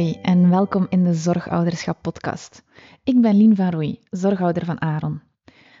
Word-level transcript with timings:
Hoi 0.00 0.18
en 0.22 0.50
welkom 0.50 0.86
in 0.88 1.04
de 1.04 1.14
Zorgouderschap 1.14 2.02
podcast. 2.02 2.62
Ik 3.04 3.20
ben 3.20 3.36
Lien 3.36 3.56
van 3.56 3.70
Roei, 3.70 3.98
zorgouder 4.10 4.64
van 4.64 4.80
Aaron. 4.80 5.20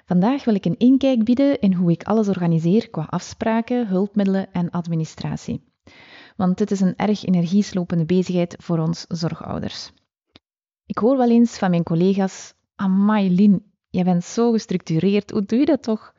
Vandaag 0.06 0.44
wil 0.44 0.54
ik 0.54 0.64
een 0.64 0.78
inkijk 0.78 1.24
bieden 1.24 1.60
in 1.60 1.72
hoe 1.72 1.90
ik 1.90 2.02
alles 2.02 2.28
organiseer 2.28 2.90
qua 2.90 3.06
afspraken, 3.10 3.86
hulpmiddelen 3.86 4.52
en 4.52 4.70
administratie. 4.70 5.62
Want 6.36 6.58
dit 6.58 6.70
is 6.70 6.80
een 6.80 6.96
erg 6.96 7.24
energieslopende 7.24 8.04
bezigheid 8.04 8.56
voor 8.58 8.78
ons 8.78 9.04
zorgouders. 9.08 9.92
Ik 10.86 10.98
hoor 10.98 11.16
wel 11.16 11.30
eens 11.30 11.58
van 11.58 11.70
mijn 11.70 11.82
collega's: 11.82 12.54
Amai, 12.74 13.30
Lien, 13.30 13.62
jij 13.90 14.04
bent 14.04 14.24
zo 14.24 14.52
gestructureerd, 14.52 15.30
hoe 15.30 15.44
doe 15.44 15.58
je 15.58 15.66
dat 15.66 15.82
toch? 15.82 16.14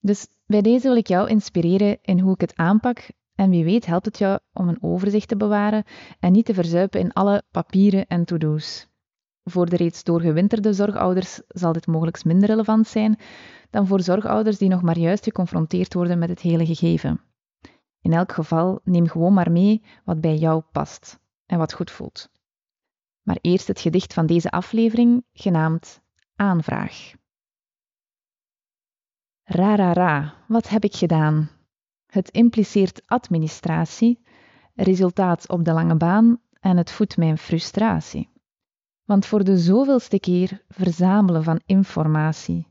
Dus 0.00 0.26
bij 0.46 0.62
deze 0.62 0.88
wil 0.88 0.96
ik 0.96 1.06
jou 1.06 1.28
inspireren 1.28 1.98
in 2.02 2.18
hoe 2.18 2.34
ik 2.34 2.40
het 2.40 2.56
aanpak 2.56 3.10
en 3.34 3.50
wie 3.50 3.64
weet 3.64 3.86
helpt 3.86 4.06
het 4.06 4.18
jou 4.18 4.38
om 4.52 4.68
een 4.68 4.82
overzicht 4.82 5.28
te 5.28 5.36
bewaren 5.36 5.84
en 6.20 6.32
niet 6.32 6.44
te 6.44 6.54
verzuipen 6.54 7.00
in 7.00 7.12
alle 7.12 7.42
papieren 7.50 8.06
en 8.06 8.24
to-do's. 8.24 8.90
Voor 9.44 9.68
de 9.68 9.76
reeds 9.76 10.04
doorgewinterde 10.04 10.72
zorgouders 10.72 11.40
zal 11.48 11.72
dit 11.72 11.86
mogelijk 11.86 12.24
minder 12.24 12.48
relevant 12.48 12.86
zijn 12.86 13.18
dan 13.70 13.86
voor 13.86 14.00
zorgouders 14.00 14.58
die 14.58 14.68
nog 14.68 14.82
maar 14.82 14.98
juist 14.98 15.24
geconfronteerd 15.24 15.94
worden 15.94 16.18
met 16.18 16.28
het 16.28 16.40
hele 16.40 16.66
gegeven. 16.66 17.20
In 18.00 18.12
elk 18.12 18.32
geval 18.32 18.80
neem 18.84 19.08
gewoon 19.08 19.34
maar 19.34 19.50
mee 19.50 19.82
wat 20.04 20.20
bij 20.20 20.36
jou 20.36 20.62
past 20.72 21.20
en 21.46 21.58
wat 21.58 21.72
goed 21.72 21.90
voelt. 21.90 22.30
Maar 23.22 23.38
eerst 23.40 23.68
het 23.68 23.80
gedicht 23.80 24.14
van 24.14 24.26
deze 24.26 24.50
aflevering, 24.50 25.24
genaamd 25.32 26.00
Aanvraag. 26.36 27.12
Ra 29.44 29.74
ra 29.74 29.92
ra, 29.92 30.34
wat 30.48 30.68
heb 30.68 30.84
ik 30.84 30.94
gedaan? 30.94 31.50
Het 32.12 32.30
impliceert 32.30 33.02
administratie, 33.06 34.22
resultaat 34.74 35.48
op 35.48 35.64
de 35.64 35.72
lange 35.72 35.96
baan 35.96 36.40
en 36.60 36.76
het 36.76 36.90
voedt 36.90 37.16
mijn 37.16 37.38
frustratie. 37.38 38.28
Want 39.04 39.26
voor 39.26 39.44
de 39.44 39.58
zoveelste 39.58 40.20
keer 40.20 40.62
verzamelen 40.68 41.44
van 41.44 41.60
informatie. 41.66 42.66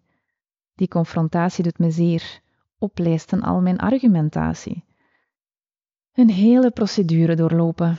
Die 0.76 0.88
confrontatie 0.88 1.64
doet 1.64 1.80
me 1.80 1.92
zeer, 1.92 2.42
oplijsten 2.78 3.42
al 3.42 3.62
mijn 3.62 3.78
argumentatie. 3.78 4.84
Een 6.14 6.30
hele 6.30 6.72
procedure 6.72 7.36
doorlopen, 7.36 7.98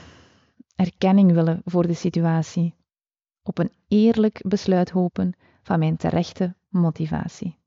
erkenning 0.75 1.31
willen 1.31 1.61
voor 1.65 1.87
de 1.87 1.93
situatie, 1.93 2.75
op 3.41 3.57
een 3.57 3.71
eerlijk 3.87 4.41
besluit 4.47 4.89
hopen 4.89 5.33
van 5.63 5.79
mijn 5.79 5.97
terechte 5.97 6.55
motivatie. 6.69 7.57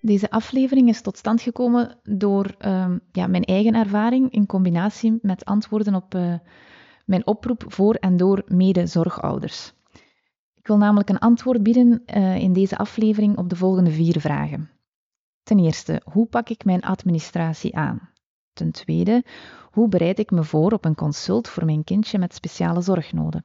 Deze 0.00 0.30
aflevering 0.30 0.88
is 0.88 1.00
tot 1.00 1.16
stand 1.16 1.40
gekomen 1.40 1.98
door 2.02 2.54
um, 2.58 3.00
ja, 3.12 3.26
mijn 3.26 3.44
eigen 3.44 3.74
ervaring 3.74 4.30
in 4.30 4.46
combinatie 4.46 5.18
met 5.22 5.44
antwoorden 5.44 5.94
op 5.94 6.14
uh, 6.14 6.34
mijn 7.04 7.26
oproep 7.26 7.64
voor 7.66 7.94
en 7.94 8.16
door 8.16 8.42
medezorgouders. 8.46 9.72
Ik 10.54 10.66
wil 10.66 10.76
namelijk 10.76 11.08
een 11.08 11.18
antwoord 11.18 11.62
bieden 11.62 12.02
uh, 12.06 12.36
in 12.36 12.52
deze 12.52 12.76
aflevering 12.76 13.36
op 13.36 13.48
de 13.48 13.56
volgende 13.56 13.90
vier 13.90 14.20
vragen. 14.20 14.70
Ten 15.42 15.58
eerste, 15.58 16.02
hoe 16.04 16.26
pak 16.26 16.48
ik 16.48 16.64
mijn 16.64 16.82
administratie 16.82 17.76
aan? 17.76 18.10
Ten 18.52 18.70
tweede, 18.70 19.24
hoe 19.70 19.88
bereid 19.88 20.18
ik 20.18 20.30
me 20.30 20.44
voor 20.44 20.72
op 20.72 20.84
een 20.84 20.94
consult 20.94 21.48
voor 21.48 21.64
mijn 21.64 21.84
kindje 21.84 22.18
met 22.18 22.34
speciale 22.34 22.80
zorgnoden? 22.80 23.44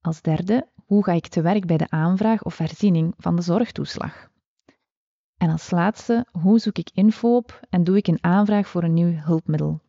Als 0.00 0.22
derde, 0.22 0.68
hoe 0.86 1.04
ga 1.04 1.12
ik 1.12 1.26
te 1.26 1.40
werk 1.40 1.66
bij 1.66 1.76
de 1.76 1.90
aanvraag 1.90 2.42
of 2.42 2.58
herziening 2.58 3.14
van 3.16 3.36
de 3.36 3.42
zorgtoeslag? 3.42 4.30
En 5.36 5.50
als 5.50 5.70
laatste, 5.70 6.26
hoe 6.30 6.58
zoek 6.58 6.78
ik 6.78 6.90
info 6.94 7.36
op 7.36 7.60
en 7.70 7.84
doe 7.84 7.96
ik 7.96 8.06
een 8.06 8.24
aanvraag 8.24 8.68
voor 8.68 8.82
een 8.82 8.94
nieuw 8.94 9.12
hulpmiddel? 9.12 9.80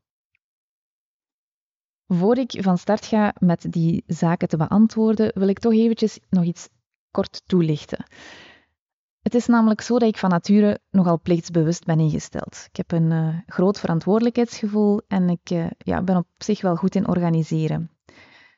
Voor 2.07 2.37
ik 2.37 2.57
van 2.59 2.77
start 2.77 3.05
ga 3.05 3.33
met 3.39 3.65
die 3.69 4.03
zaken 4.07 4.47
te 4.47 4.57
beantwoorden, 4.57 5.31
wil 5.33 5.47
ik 5.47 5.59
toch 5.59 5.73
eventjes 5.73 6.19
nog 6.29 6.43
iets 6.43 6.69
kort 7.11 7.41
toelichten. 7.45 8.05
Het 9.21 9.35
is 9.35 9.47
namelijk 9.47 9.81
zo 9.81 9.99
dat 9.99 10.09
ik 10.09 10.17
van 10.17 10.29
nature 10.29 10.79
nogal 10.89 11.19
plichtsbewust 11.19 11.85
ben 11.85 11.99
ingesteld. 11.99 12.65
Ik 12.69 12.75
heb 12.75 12.91
een 12.91 13.11
uh, 13.11 13.37
groot 13.45 13.79
verantwoordelijkheidsgevoel 13.79 15.01
en 15.07 15.29
ik 15.29 15.49
uh, 15.51 15.67
ja, 15.77 16.01
ben 16.01 16.17
op 16.17 16.27
zich 16.37 16.61
wel 16.61 16.75
goed 16.75 16.95
in 16.95 17.07
organiseren. 17.07 17.91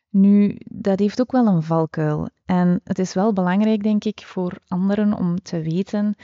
Nu, 0.10 0.58
dat 0.66 1.00
heeft 1.00 1.22
ook 1.22 1.32
wel 1.32 1.48
een 1.48 1.64
valkuil. 1.64 2.30
En 2.46 2.82
het 2.84 3.00
is 3.00 3.14
wel 3.14 3.34
belangrijk, 3.34 3.84
denk 3.84 4.04
ik, 4.04 4.22
voor 4.26 4.58
anderen 4.68 5.14
om 5.14 5.42
te 5.42 5.62
weten 5.62 6.16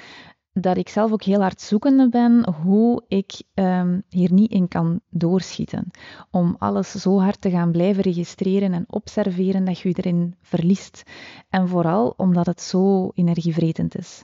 dat 0.60 0.78
ik 0.78 0.90
zelf 0.90 1.12
ook 1.12 1.24
heel 1.24 1.42
hard 1.42 1.62
zoekende 1.62 2.10
ben 2.10 2.50
hoe 2.62 3.04
ik 3.08 3.44
um, 3.54 4.04
hier 4.10 4.34
niet 4.34 4.52
in 4.52 4.68
kan 4.68 5.00
doorschieten. 5.10 5.92
Om 6.32 6.56
alles 6.60 6.92
zo 6.92 7.20
hard 7.20 7.42
te 7.42 7.50
gaan 7.50 7.72
blijven 7.72 8.04
registreren 8.04 8.74
en 8.74 8.86
observeren 8.88 9.66
dat 9.66 9.80
je 9.80 9.90
je 9.90 9.96
erin 9.98 10.36
verliest. 10.42 11.04
En 11.50 11.68
vooral 11.68 12.14
omdat 12.18 12.46
het 12.46 12.62
zo 12.62 13.12
energievretend 13.14 13.98
is. 13.98 14.24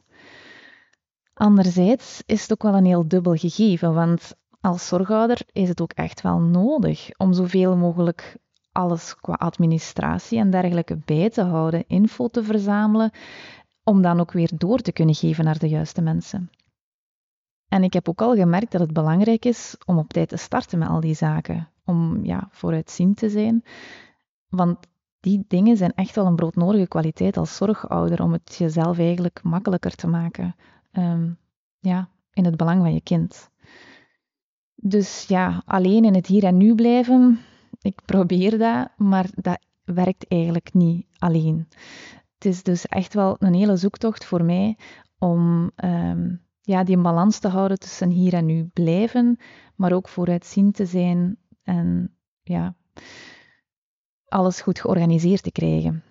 Anderzijds 1.34 2.24
is 2.26 2.42
het 2.42 2.52
ook 2.52 2.64
wel 2.64 2.76
een 2.76 2.86
heel 2.86 3.08
dubbel 3.08 3.36
gegeven, 3.36 3.94
want 3.94 4.36
als 4.62 4.88
zorghouder 4.88 5.42
is 5.52 5.70
het 5.70 5.82
ook 5.82 5.94
echt 5.94 6.22
wel 6.22 6.40
nodig 6.40 7.10
om 7.18 7.34
zoveel 7.34 7.78
mogelijk 7.78 8.38
alles 8.72 9.16
qua 9.16 9.34
administratie 9.34 10.40
en 10.40 10.50
dergelijke 10.50 10.98
bij 11.06 11.30
te 11.30 11.42
houden, 11.42 11.84
info 11.88 12.28
te 12.28 12.44
verzamelen 12.44 13.12
om 13.84 14.02
dan 14.02 14.20
ook 14.20 14.32
weer 14.32 14.52
door 14.58 14.80
te 14.80 14.92
kunnen 14.92 15.16
geven 15.16 15.44
naar 15.44 15.60
de 15.60 15.70
juiste 15.70 16.02
mensen. 16.02 16.50
En 17.68 17.84
ik 17.84 17.94
heb 17.94 18.10
ook 18.10 18.22
al 18.22 18.36
gemerkt 18.36 18.72
dat 18.72 18.82
het 18.82 18.94
belangrijk 18.94 19.46
is 19.46 19.76
om 19.86 19.98
op 19.98 20.10
tijd 20.14 20.30
te 20.30 20.38
starten 20.38 20.80
met 20.80 20.88
al 20.88 21.00
die 21.00 21.16
zaken, 21.16 21.70
om 21.86 22.26
ja, 22.26 22.48
vooruitziend 22.52 23.18
te 23.18 23.30
zijn. 23.30 23.64
Want 24.50 24.78
die 25.20 25.46
dingen 25.48 25.78
zijn 25.78 25.94
echt 25.94 26.16
wel 26.16 26.26
een 26.26 26.36
broodnodige 26.36 26.88
kwaliteit 26.88 27.38
als 27.38 27.56
zorgouder 27.56 28.22
om 28.24 28.32
het 28.32 28.56
jezelf 28.56 28.98
eigenlijk 28.98 29.44
makkelijker 29.44 29.96
te 29.96 30.08
maken. 30.08 30.56
Um, 30.92 31.38
ja, 31.80 32.10
in 32.34 32.46
het 32.46 32.58
belang 32.58 32.82
van 32.82 32.94
je 32.94 33.02
kind. 33.02 33.50
Dus 34.76 35.26
ja, 35.28 35.62
alleen 35.66 36.06
in 36.06 36.16
het 36.16 36.28
hier 36.28 36.44
en 36.44 36.58
nu 36.58 36.76
blijven, 36.76 37.40
ik 37.82 38.00
probeer 38.06 38.58
dat, 38.58 38.90
maar 38.98 39.30
dat 39.36 39.60
werkt 39.84 40.28
eigenlijk 40.28 40.74
niet 40.74 41.06
alleen 41.18 41.68
het 42.44 42.54
is 42.54 42.64
dus 42.64 42.88
echt 42.88 43.14
wel 43.14 43.36
een 43.40 43.54
hele 43.54 43.76
zoektocht 43.76 44.26
voor 44.26 44.44
mij 44.44 44.78
om 45.18 45.72
um, 45.76 46.46
ja, 46.62 46.84
die 46.84 46.98
balans 46.98 47.40
te 47.40 47.48
houden 47.48 47.80
tussen 47.80 48.10
hier 48.10 48.34
en 48.34 48.46
nu 48.46 48.70
blijven, 48.74 49.40
maar 49.76 49.92
ook 49.92 50.08
vooruitzien 50.08 50.72
te 50.72 50.86
zijn 50.86 51.38
en 51.64 52.16
ja, 52.44 52.76
alles 54.26 54.62
goed 54.62 54.80
georganiseerd 54.80 55.44
te 55.44 55.52
krijgen. 55.52 56.04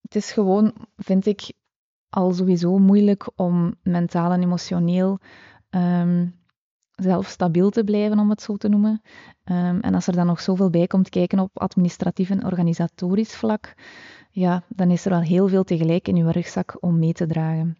Het 0.00 0.14
is 0.14 0.32
gewoon, 0.32 0.74
vind 0.96 1.26
ik, 1.26 1.52
al 2.08 2.32
sowieso 2.32 2.78
moeilijk 2.78 3.30
om 3.36 3.74
mentaal 3.82 4.32
en 4.32 4.42
emotioneel 4.42 5.18
um, 5.70 6.40
zelf 6.90 7.26
stabiel 7.26 7.70
te 7.70 7.84
blijven, 7.84 8.18
om 8.18 8.30
het 8.30 8.42
zo 8.42 8.56
te 8.56 8.68
noemen. 8.68 9.02
Um, 9.44 9.80
en 9.80 9.94
als 9.94 10.06
er 10.06 10.12
dan 10.12 10.26
nog 10.26 10.40
zoveel 10.40 10.70
bij 10.70 10.86
komt 10.86 11.08
kijken 11.08 11.38
op 11.38 11.58
administratief 11.58 12.30
en 12.30 12.44
organisatorisch 12.44 13.36
vlak, 13.36 13.74
ja, 14.36 14.64
dan 14.68 14.90
is 14.90 15.04
er 15.04 15.12
al 15.12 15.20
heel 15.20 15.48
veel 15.48 15.64
tegelijk 15.64 16.08
in 16.08 16.16
uw 16.16 16.30
rugzak 16.30 16.76
om 16.80 16.98
mee 16.98 17.12
te 17.12 17.26
dragen. 17.26 17.78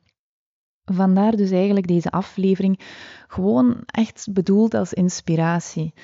Vandaar 0.84 1.36
dus 1.36 1.50
eigenlijk 1.50 1.86
deze 1.86 2.10
aflevering 2.10 2.80
gewoon 3.28 3.82
echt 3.86 4.28
bedoeld 4.32 4.74
als 4.74 4.92
inspiratie. 4.92 5.94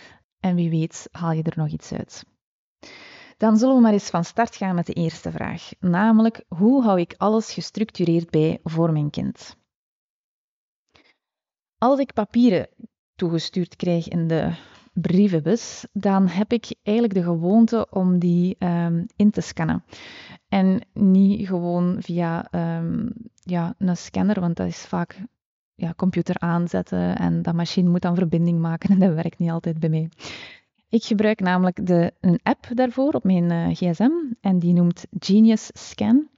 En 0.40 0.54
wie 0.54 0.70
weet 0.70 1.08
haal 1.10 1.32
je 1.32 1.42
er 1.42 1.56
nog 1.56 1.68
iets 1.68 1.92
uit. 1.92 2.24
Dan 3.36 3.56
zullen 3.56 3.74
we 3.74 3.80
maar 3.80 3.92
eens 3.92 4.10
van 4.10 4.24
start 4.24 4.56
gaan 4.56 4.74
met 4.74 4.86
de 4.86 4.92
eerste 4.92 5.30
vraag, 5.30 5.70
namelijk 5.80 6.44
hoe 6.48 6.82
hou 6.82 7.00
ik 7.00 7.14
alles 7.16 7.52
gestructureerd 7.52 8.30
bij 8.30 8.60
voor 8.62 8.92
mijn 8.92 9.10
kind? 9.10 9.56
Als 11.78 11.98
ik 11.98 12.12
papieren 12.12 12.68
toegestuurd 13.14 13.76
krijg 13.76 14.08
in 14.08 14.28
de 14.28 14.54
brievenbus, 14.92 15.86
dan 15.92 16.28
heb 16.28 16.52
ik 16.52 16.74
eigenlijk 16.82 17.16
de 17.16 17.22
gewoonte 17.22 17.86
om 17.90 18.18
die 18.18 18.56
um, 18.58 19.06
in 19.16 19.30
te 19.30 19.40
scannen. 19.40 19.84
En 20.48 20.80
niet 20.92 21.46
gewoon 21.46 21.96
via 22.00 22.48
um, 22.78 23.12
ja, 23.34 23.74
een 23.78 23.96
scanner, 23.96 24.40
want 24.40 24.56
dat 24.56 24.66
is 24.66 24.78
vaak 24.86 25.18
ja, 25.74 25.94
computer 25.96 26.38
aanzetten 26.38 27.16
en 27.16 27.42
dat 27.42 27.54
machine 27.54 27.90
moet 27.90 28.02
dan 28.02 28.14
verbinding 28.14 28.60
maken 28.60 28.90
en 28.90 28.98
dat 28.98 29.14
werkt 29.14 29.38
niet 29.38 29.50
altijd 29.50 29.78
bij 29.80 29.88
mij. 29.88 30.08
Ik 30.88 31.04
gebruik 31.04 31.40
namelijk 31.40 31.86
de, 31.86 32.12
een 32.20 32.40
app 32.42 32.68
daarvoor 32.74 33.12
op 33.12 33.24
mijn 33.24 33.52
uh, 33.52 33.68
gsm 33.74 34.10
en 34.40 34.58
die 34.58 34.72
noemt 34.72 35.06
Genius 35.18 35.70
Scan. 35.72 36.28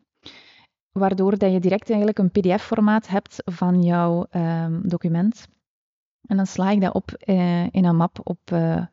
Waardoor 0.93 1.39
dat 1.39 1.53
je 1.53 1.61
direct 1.61 1.89
eigenlijk 1.89 2.19
een 2.19 2.31
pdf-formaat 2.31 3.09
hebt 3.09 3.43
van 3.45 3.83
jouw 3.83 4.27
um, 4.31 4.89
document. 4.89 5.49
En 6.27 6.37
dan 6.37 6.47
sla 6.47 6.71
ik 6.71 6.81
dat 6.81 6.95
op 6.95 7.11
uh, 7.25 7.67
in 7.71 7.85
een 7.85 7.97
map 7.97 8.21
op, 8.23 8.51
uh, 8.53 8.87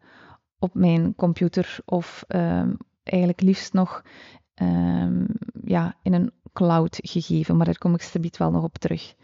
op 0.60 0.74
mijn 0.74 1.16
computer 1.16 1.80
of 1.86 2.26
um, 2.28 2.78
eigenlijk 3.04 3.42
liefst 3.42 3.74
nog 3.74 4.04
um, 4.56 5.26
ja, 5.64 5.96
in 6.02 6.14
een 6.14 6.32
cloud 6.54 7.00
gegeven, 7.02 7.58
maar 7.58 7.66
daar 7.66 7.78
kom 7.78 7.94
ik 7.94 8.02
stabiet 8.02 8.38
wel 8.38 8.52
nog 8.52 8.64
op 8.64 8.78
terug. 8.78 9.16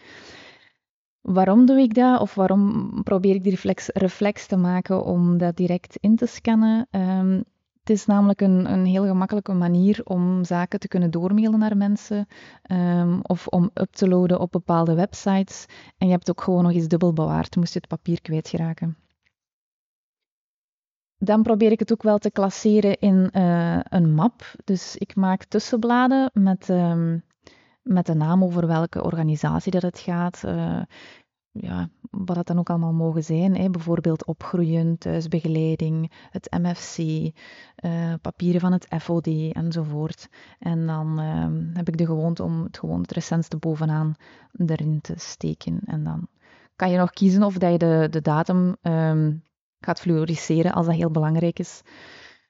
Waarom 1.22 1.66
doe 1.66 1.80
ik 1.80 1.94
dat? 1.94 2.20
Of 2.20 2.36
waarom 2.36 2.92
probeer 3.04 3.36
ik 3.36 3.44
die 3.44 3.52
reflex, 3.52 3.90
reflex 3.94 4.48
te 4.48 4.58
maken 4.58 5.04
om 5.04 5.38
dat 5.38 5.56
direct 5.56 5.98
in 6.00 6.16
te 6.16 6.26
scannen? 6.26 6.88
Um, 6.92 7.44
het 7.88 7.98
is 7.98 8.06
namelijk 8.06 8.42
een, 8.42 8.72
een 8.72 8.86
heel 8.86 9.06
gemakkelijke 9.06 9.54
manier 9.54 10.02
om 10.04 10.44
zaken 10.44 10.80
te 10.80 10.88
kunnen 10.88 11.12
doormailen 11.12 11.60
naar 11.60 11.78
mensen 11.78 12.28
um, 12.72 13.20
of 13.22 13.48
om 13.48 13.70
up 13.74 13.92
te 13.92 14.08
loaden 14.08 14.40
op 14.40 14.52
bepaalde 14.52 14.94
websites. 14.94 15.66
En 15.98 16.08
je 16.08 16.14
hebt 16.14 16.30
ook 16.30 16.42
gewoon 16.42 16.64
nog 16.64 16.72
eens 16.72 16.88
dubbel 16.88 17.14
bewaard, 17.14 17.56
moest 17.56 17.74
je 17.74 17.80
het 17.80 17.88
papier 17.88 18.22
kwijtgeraken. 18.22 18.98
Dan 21.18 21.44
probeer 21.44 21.72
ik 21.72 21.80
het 21.80 21.92
ook 21.92 22.04
wel 22.04 22.18
te 22.18 22.32
klasseren 22.32 23.00
in 23.00 23.30
uh, 23.34 23.80
een 23.84 24.14
map. 24.14 24.42
Dus 24.64 24.96
ik 24.96 25.16
maak 25.16 25.44
tussenbladen 25.44 26.30
met 26.34 26.70
um, 26.70 27.24
met 27.82 28.06
de 28.06 28.14
naam 28.14 28.44
over 28.44 28.68
welke 28.68 29.04
organisatie 29.04 29.72
dat 29.72 29.82
het 29.82 30.00
gaat. 30.00 30.42
Uh, 30.46 30.82
ja, 31.60 31.90
wat 32.12 32.36
dat 32.36 32.48
dan 32.48 32.60
ook 32.60 32.70
allemaal 32.70 32.94
mogen 32.94 33.24
zijn. 33.24 33.56
Hè. 33.56 33.70
Bijvoorbeeld 33.70 34.26
opgroeien, 34.26 34.98
thuisbegeleiding, 34.98 36.12
het 36.30 36.58
MFC, 36.62 36.98
eh, 37.76 38.14
papieren 38.22 38.62
van 38.62 38.72
het 38.72 38.88
FOD 39.02 39.28
enzovoort. 39.52 40.30
En 40.60 40.86
dan 40.86 41.20
uh, 41.20 41.76
heb 41.78 41.88
ik 41.88 41.98
de 41.98 42.06
gewoonte 42.06 42.44
om 42.44 42.64
het 42.64 42.78
gewoon 42.78 43.02
het 43.02 43.12
recentste 43.12 43.58
bovenaan 43.58 44.16
erin 44.66 45.02
te 45.02 45.14
steken. 45.18 45.80
En 45.86 46.04
dan 46.04 46.28
kan 46.76 46.92
je 46.92 46.98
nog 46.98 47.12
kiezen 47.12 47.44
of 47.44 47.58
dat 47.58 47.72
je 47.72 47.78
de, 47.78 48.08
de 48.10 48.22
datum 48.22 48.76
um, 48.82 49.44
gaat 49.80 50.00
fluoriseren 50.00 50.74
als 50.74 50.86
dat 50.86 50.96
heel 50.96 51.12
belangrijk 51.12 51.60
is. 51.60 51.82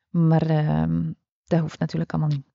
Maar 0.10 0.82
um, 0.82 1.16
dat 1.46 1.60
hoeft 1.60 1.80
natuurlijk 1.80 2.14
allemaal 2.14 2.30
niet. 2.30 2.47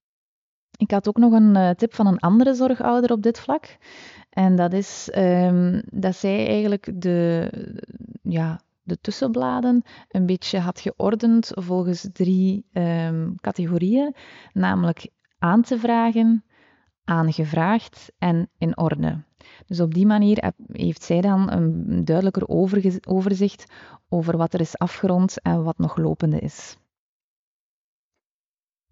Ik 0.76 0.90
had 0.90 1.08
ook 1.08 1.16
nog 1.16 1.32
een 1.32 1.56
uh, 1.56 1.70
tip 1.70 1.94
van 1.94 2.06
een 2.06 2.18
andere 2.18 2.54
zorgouder 2.54 3.12
op 3.12 3.22
dit 3.22 3.40
vlak. 3.40 3.76
En 4.30 4.56
dat 4.56 4.72
is 4.72 5.10
um, 5.16 5.82
dat 5.90 6.16
zij 6.16 6.46
eigenlijk 6.46 6.92
de, 6.94 7.50
ja, 8.22 8.60
de 8.82 9.00
tussenbladen 9.00 9.82
een 10.08 10.26
beetje 10.26 10.58
had 10.58 10.80
geordend 10.80 11.50
volgens 11.54 12.08
drie 12.12 12.66
um, 12.72 13.34
categorieën, 13.40 14.14
namelijk 14.52 15.08
aan 15.38 15.62
te 15.62 15.78
vragen, 15.78 16.44
aangevraagd 17.04 18.12
en 18.18 18.50
in 18.58 18.78
orde. 18.78 19.24
Dus 19.66 19.80
op 19.80 19.94
die 19.94 20.06
manier 20.06 20.52
heeft 20.66 21.02
zij 21.02 21.20
dan 21.20 21.50
een 21.50 22.04
duidelijker 22.04 22.48
overzicht 23.06 23.72
over 24.08 24.36
wat 24.36 24.54
er 24.54 24.60
is 24.60 24.78
afgerond 24.78 25.40
en 25.42 25.62
wat 25.62 25.78
nog 25.78 25.96
lopende 25.96 26.38
is. 26.38 26.76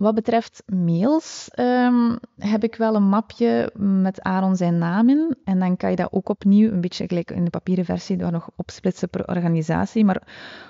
Wat 0.01 0.15
betreft 0.15 0.63
mails 0.67 1.51
um, 1.59 2.19
heb 2.39 2.65
ik 2.65 2.75
wel 2.75 2.95
een 2.95 3.09
mapje 3.09 3.73
met 3.79 4.23
Aaron 4.23 4.57
zijn 4.57 4.79
naam 4.79 5.09
in. 5.09 5.37
En 5.45 5.59
dan 5.59 5.77
kan 5.77 5.91
je 5.91 5.97
dat 5.97 6.13
ook 6.13 6.29
opnieuw, 6.29 6.71
een 6.71 6.81
beetje 6.81 7.07
gelijk 7.07 7.31
in 7.31 7.45
de 7.45 7.51
papieren 7.51 7.85
versie, 7.85 8.17
daar 8.17 8.33
nog 8.33 8.51
opsplitsen 8.57 9.09
per 9.09 9.29
organisatie. 9.29 10.05
Maar 10.05 10.23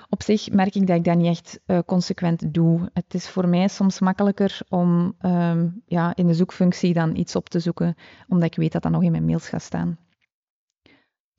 op 0.09 0.23
zich 0.23 0.49
merk 0.49 0.75
ik 0.75 0.87
dat 0.87 0.95
ik 0.95 1.03
dat 1.03 1.17
niet 1.17 1.27
echt 1.27 1.59
uh, 1.67 1.79
consequent 1.85 2.53
doe. 2.53 2.89
Het 2.93 3.13
is 3.13 3.29
voor 3.29 3.47
mij 3.47 3.67
soms 3.67 3.99
makkelijker 3.99 4.59
om 4.69 5.15
um, 5.21 5.81
ja, 5.85 6.15
in 6.15 6.27
de 6.27 6.33
zoekfunctie 6.33 6.93
dan 6.93 7.15
iets 7.15 7.35
op 7.35 7.49
te 7.49 7.59
zoeken, 7.59 7.95
omdat 8.27 8.47
ik 8.47 8.55
weet 8.55 8.71
dat 8.71 8.81
dat 8.81 8.91
nog 8.91 9.03
in 9.03 9.11
mijn 9.11 9.25
mails 9.25 9.49
gaat 9.49 9.61
staan. 9.61 9.97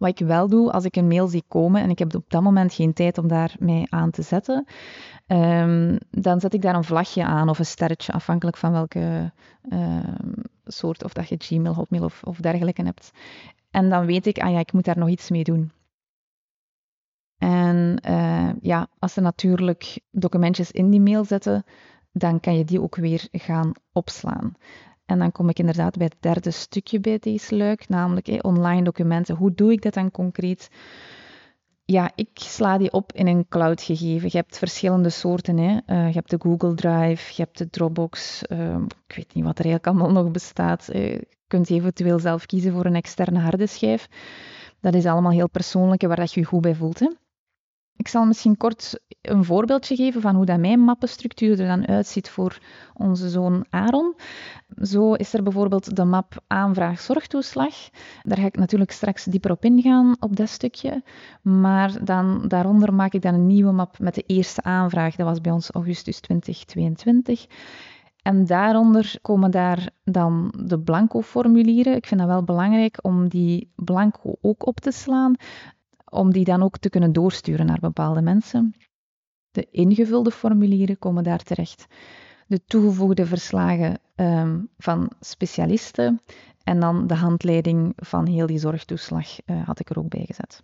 Wat 0.03 0.21
ik 0.21 0.27
wel 0.27 0.49
doe 0.49 0.73
als 0.73 0.85
ik 0.85 0.97
een 0.97 1.07
mail 1.07 1.27
zie 1.27 1.45
komen 1.49 1.83
en 1.83 1.91
ik 1.91 1.99
heb 1.99 2.15
op 2.15 2.31
dat 2.31 2.43
moment 2.43 2.75
geen 2.75 2.93
tijd 2.93 3.19
om 3.19 3.29
daar 3.29 3.55
mij 3.59 3.87
aan 3.89 4.11
te 4.11 4.23
zetten, 4.23 4.67
um, 5.27 5.99
dan 6.11 6.41
zet 6.41 6.55
ik 6.55 6.63
daar 6.63 6.75
een 6.75 6.85
vlagje 6.85 7.25
aan 7.25 7.49
of 7.49 7.59
een 7.59 7.67
sterretje, 7.67 8.13
afhankelijk 8.13 8.57
van 8.57 8.73
welke 8.73 9.33
um, 9.73 10.35
soort, 10.65 11.05
of 11.05 11.13
dat 11.13 11.29
je 11.29 11.37
Gmail, 11.39 11.75
Hotmail 11.75 12.05
of, 12.05 12.23
of 12.23 12.39
dergelijke 12.39 12.83
hebt. 12.83 13.11
En 13.71 13.89
dan 13.89 14.07
weet 14.07 14.27
ik, 14.27 14.39
ah 14.39 14.51
ja, 14.51 14.59
ik 14.59 14.73
moet 14.73 14.85
daar 14.85 14.99
nog 14.99 15.09
iets 15.09 15.31
mee 15.31 15.45
doen. 15.45 15.73
En 17.39 17.99
uh, 18.09 18.51
ja, 18.61 18.89
als 18.99 19.13
ze 19.13 19.21
natuurlijk 19.21 20.01
documentjes 20.11 20.71
in 20.71 20.91
die 20.91 21.01
mail 21.01 21.25
zetten, 21.25 21.65
dan 22.13 22.41
kan 22.41 22.57
je 22.57 22.65
die 22.65 22.83
ook 22.83 22.97
weer 22.97 23.29
gaan 23.33 23.73
opslaan. 23.93 24.55
En 25.07 25.19
dan 25.19 25.33
kom 25.33 25.49
ik 25.49 25.59
inderdaad 25.59 25.97
bij 25.97 26.07
het 26.07 26.23
derde 26.23 26.51
stukje 26.51 27.01
bij 27.01 27.19
deze 27.19 27.57
luik, 27.57 27.89
namelijk 27.89 28.39
online 28.45 28.83
documenten. 28.83 29.37
Hoe 29.37 29.55
doe 29.55 29.73
ik 29.73 29.83
dat 29.83 29.95
dan 29.95 30.11
concreet? 30.11 30.71
Ja, 31.85 32.11
ik 32.15 32.29
sla 32.35 32.79
die 32.79 32.93
op 32.93 33.13
in 33.13 33.27
een 33.27 33.47
cloud-gegeven. 33.49 34.29
Je 34.33 34.37
hebt 34.37 34.59
verschillende 34.59 35.11
soorten. 35.11 35.57
Hè. 35.57 35.71
Uh, 35.87 36.07
je 36.07 36.13
hebt 36.13 36.31
de 36.31 36.39
Google 36.41 36.75
Drive, 36.75 37.33
je 37.35 37.43
hebt 37.43 37.59
de 37.59 37.71
Dropbox. 37.71 38.43
Uh, 38.49 38.77
ik 39.07 39.17
weet 39.17 39.35
niet 39.35 39.45
wat 39.45 39.59
er 39.59 39.65
eigenlijk 39.65 39.87
allemaal 39.87 40.23
nog 40.23 40.33
bestaat. 40.33 40.89
Uh, 40.93 41.11
je 41.13 41.27
kunt 41.47 41.71
eventueel 41.71 42.19
zelf 42.19 42.47
kiezen 42.47 42.73
voor 42.73 42.85
een 42.85 42.95
externe 42.95 43.39
harde 43.39 43.67
schijf. 43.67 44.09
Dat 44.81 44.95
is 44.95 45.07
allemaal 45.07 45.33
heel 45.33 45.49
persoonlijk 45.49 46.03
en 46.03 46.09
waar 46.09 46.17
dat 46.17 46.33
je 46.33 46.41
je 46.41 46.47
goed 46.47 46.61
bij 46.61 46.75
voelt. 46.75 47.01
Ik 48.03 48.09
zal 48.09 48.25
misschien 48.25 48.57
kort 48.57 49.01
een 49.21 49.45
voorbeeldje 49.45 49.97
geven 49.97 50.21
van 50.21 50.35
hoe 50.35 50.45
dat 50.45 50.59
mijn 50.59 50.81
mappenstructuur 50.81 51.61
er 51.61 51.67
dan 51.67 51.87
uitziet 51.87 52.31
voor 52.31 52.59
onze 52.95 53.29
zoon 53.29 53.65
Aaron. 53.71 54.15
Zo 54.83 55.13
is 55.13 55.33
er 55.35 55.43
bijvoorbeeld 55.43 55.97
de 55.97 56.05
map 56.05 56.43
aanvraag 56.47 57.01
zorgtoeslag. 57.01 57.75
Daar 58.23 58.39
ga 58.39 58.47
ik 58.47 58.57
natuurlijk 58.57 58.91
straks 58.91 59.25
dieper 59.25 59.51
op 59.51 59.65
ingaan 59.65 60.17
op 60.21 60.37
dat 60.37 60.49
stukje. 60.49 61.03
Maar 61.43 62.05
dan, 62.05 62.49
daaronder 62.49 62.95
maak 62.95 63.13
ik 63.13 63.23
dan 63.23 63.35
een 63.35 63.47
nieuwe 63.47 63.73
map 63.73 63.99
met 63.99 64.15
de 64.15 64.25
eerste 64.27 64.63
aanvraag. 64.63 65.17
Dat 65.17 65.27
was 65.27 65.41
bij 65.41 65.53
ons 65.53 65.71
augustus 65.71 66.21
2022. 66.21 67.47
En 68.23 68.47
daaronder 68.47 69.15
komen 69.21 69.51
daar 69.51 69.91
dan 70.05 70.55
de 70.65 70.81
blanco-formulieren. 70.81 71.97
Ik 71.97 72.07
vind 72.07 72.21
dat 72.21 72.29
wel 72.29 72.45
belangrijk 72.45 72.99
om 73.03 73.29
die 73.29 73.73
blanco 73.75 74.35
ook 74.41 74.67
op 74.67 74.81
te 74.81 74.91
slaan, 74.91 75.37
om 76.13 76.33
die 76.33 76.45
dan 76.45 76.63
ook 76.63 76.79
te 76.79 76.91
kunnen 76.91 77.13
doorsturen 77.13 77.67
naar 77.67 77.81
bepaalde 77.81 78.23
mensen. 78.23 78.75
De 79.51 79.67
ingevulde 79.71 80.31
formulieren 80.31 80.99
komen 80.99 81.25
daar 81.25 81.43
terecht. 81.43 81.87
De 82.47 82.65
toegevoegde 82.65 83.27
verslagen 83.27 83.99
um, 84.17 84.69
van 84.79 85.11
specialisten 85.21 86.21
en 86.65 86.81
dan 86.81 87.07
de 87.07 87.15
handleiding 87.15 87.93
van 87.97 88.27
heel 88.27 88.47
die 88.47 88.59
zorgtoeslag 88.59 89.47
uh, 89.47 89.67
had 89.67 89.81
ik 89.81 89.91
er 89.91 89.99
ook 89.99 90.09
bij 90.09 90.25
gezet. 90.27 90.63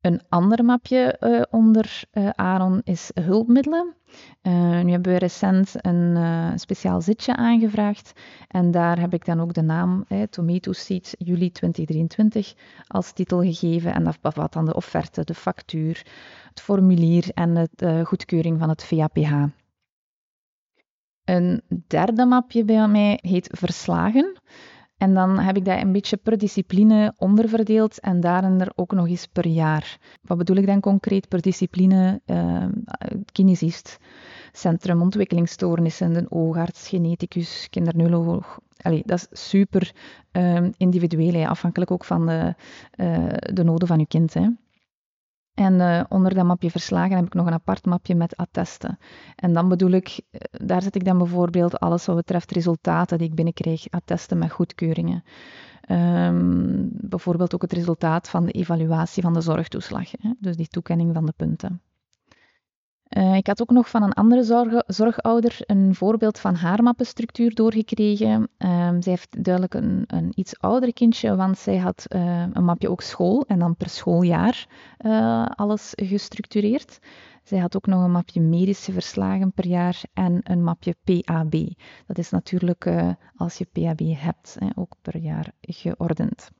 Een 0.00 0.20
ander 0.28 0.64
mapje 0.64 1.16
uh, 1.20 1.42
onder 1.50 2.02
uh, 2.12 2.28
Aaron 2.28 2.80
is 2.84 3.10
hulpmiddelen. 3.20 3.94
Uh, 4.42 4.80
nu 4.80 4.90
hebben 4.90 5.12
we 5.12 5.18
recent 5.18 5.74
een 5.74 6.58
speciaal 6.58 7.00
zitje 7.00 7.36
aangevraagd 7.36 8.12
en 8.48 8.70
daar 8.70 9.00
heb 9.00 9.14
ik 9.14 9.24
dan 9.24 9.40
ook 9.40 9.54
de 9.54 9.62
naam 9.62 10.04
eh, 10.08 10.22
Tomato 10.22 10.72
Seeds 10.72 11.14
juli 11.18 11.50
2023 11.50 12.54
als 12.86 13.12
titel 13.12 13.42
gegeven 13.42 13.94
en 13.94 14.04
dat 14.04 14.20
bevat 14.20 14.52
dan 14.52 14.64
de 14.64 14.74
offerte, 14.74 15.24
de 15.24 15.34
factuur, 15.34 16.06
het 16.48 16.60
formulier 16.60 17.30
en 17.34 17.68
de 17.74 18.04
goedkeuring 18.04 18.58
van 18.58 18.68
het 18.68 18.84
VAPH. 18.84 19.44
Een 21.24 21.62
derde 21.86 22.24
mapje 22.26 22.64
bij 22.64 22.88
mij 22.88 23.18
heet 23.22 23.48
verslagen. 23.58 24.36
En 25.00 25.14
dan 25.14 25.38
heb 25.38 25.56
ik 25.56 25.64
dat 25.64 25.80
een 25.80 25.92
beetje 25.92 26.16
per 26.16 26.38
discipline 26.38 27.14
onderverdeeld 27.16 28.00
en 28.00 28.20
daarin 28.20 28.70
ook 28.74 28.92
nog 28.92 29.08
eens 29.08 29.26
per 29.26 29.46
jaar. 29.46 29.98
Wat 30.22 30.38
bedoel 30.38 30.56
ik 30.56 30.66
dan 30.66 30.80
concreet 30.80 31.28
per 31.28 31.40
discipline? 31.40 32.20
Uh, 32.26 32.64
kinesist, 33.32 33.98
centrum 34.52 35.02
ontwikkelingsstoornissen, 35.02 36.16
een 36.16 36.30
oogarts, 36.30 36.88
geneticus, 36.88 37.66
kinderneuroloog. 37.70 38.58
Allee, 38.76 39.02
dat 39.04 39.28
is 39.30 39.48
super 39.48 39.92
uh, 40.32 40.68
individueel, 40.76 41.46
afhankelijk 41.46 41.90
ook 41.90 42.04
van 42.04 42.26
de, 42.26 42.54
uh, 42.96 43.26
de 43.52 43.64
noden 43.64 43.88
van 43.88 43.98
je 43.98 44.06
kind. 44.06 44.34
Hè. 44.34 44.46
En 45.60 45.74
uh, 45.74 46.00
onder 46.08 46.34
dat 46.34 46.44
mapje 46.44 46.70
verslagen 46.70 47.16
heb 47.16 47.26
ik 47.26 47.34
nog 47.34 47.46
een 47.46 47.52
apart 47.52 47.84
mapje 47.84 48.14
met 48.14 48.36
attesten. 48.36 48.98
En 49.36 49.52
dan 49.52 49.68
bedoel 49.68 49.90
ik, 49.90 50.20
eh, 50.30 50.40
daar 50.66 50.82
zet 50.82 50.94
ik 50.94 51.04
dan 51.04 51.18
bijvoorbeeld 51.18 51.80
alles 51.80 52.06
wat 52.06 52.16
betreft 52.16 52.50
resultaten 52.50 53.18
die 53.18 53.28
ik 53.28 53.34
binnenkrijg, 53.34 53.90
attesten 53.90 54.38
met 54.38 54.50
goedkeuringen. 54.50 55.24
Um, 55.90 56.88
bijvoorbeeld 56.92 57.54
ook 57.54 57.62
het 57.62 57.72
resultaat 57.72 58.28
van 58.28 58.44
de 58.44 58.52
evaluatie 58.52 59.22
van 59.22 59.32
de 59.32 59.40
zorgtoeslag, 59.40 60.10
hè? 60.10 60.30
dus 60.38 60.56
die 60.56 60.68
toekenning 60.68 61.14
van 61.14 61.26
de 61.26 61.32
punten. 61.36 61.80
Uh, 63.16 63.36
ik 63.36 63.46
had 63.46 63.62
ook 63.62 63.70
nog 63.70 63.88
van 63.88 64.02
een 64.02 64.12
andere 64.12 64.42
zorg, 64.42 64.82
zorgouder 64.86 65.58
een 65.66 65.94
voorbeeld 65.94 66.38
van 66.38 66.54
haar 66.54 66.82
mappenstructuur 66.82 67.54
doorgekregen. 67.54 68.48
Uh, 68.58 68.88
zij 68.88 69.12
heeft 69.12 69.44
duidelijk 69.44 69.74
een, 69.74 70.04
een, 70.06 70.32
iets 70.34 70.58
ouder 70.58 70.92
kindje, 70.92 71.36
want 71.36 71.58
zij 71.58 71.76
had 71.76 72.04
uh, 72.08 72.46
een 72.52 72.64
mapje 72.64 72.90
ook 72.90 73.00
school 73.00 73.44
en 73.46 73.58
dan 73.58 73.76
per 73.76 73.88
schooljaar 73.88 74.66
uh, 74.98 75.46
alles 75.46 75.92
gestructureerd. 75.96 76.98
Zij 77.42 77.58
had 77.58 77.76
ook 77.76 77.86
nog 77.86 78.04
een 78.04 78.12
mapje 78.12 78.40
medische 78.40 78.92
verslagen 78.92 79.52
per 79.52 79.66
jaar 79.66 80.02
en 80.12 80.40
een 80.42 80.62
mapje 80.62 80.96
PAB. 81.04 81.54
Dat 82.06 82.18
is 82.18 82.30
natuurlijk 82.30 82.90
als 83.36 83.58
je 83.58 83.66
PAB 83.72 84.00
hebt, 84.00 84.58
ook 84.74 84.96
per 85.02 85.16
jaar 85.16 85.52
geordend. 85.60 86.50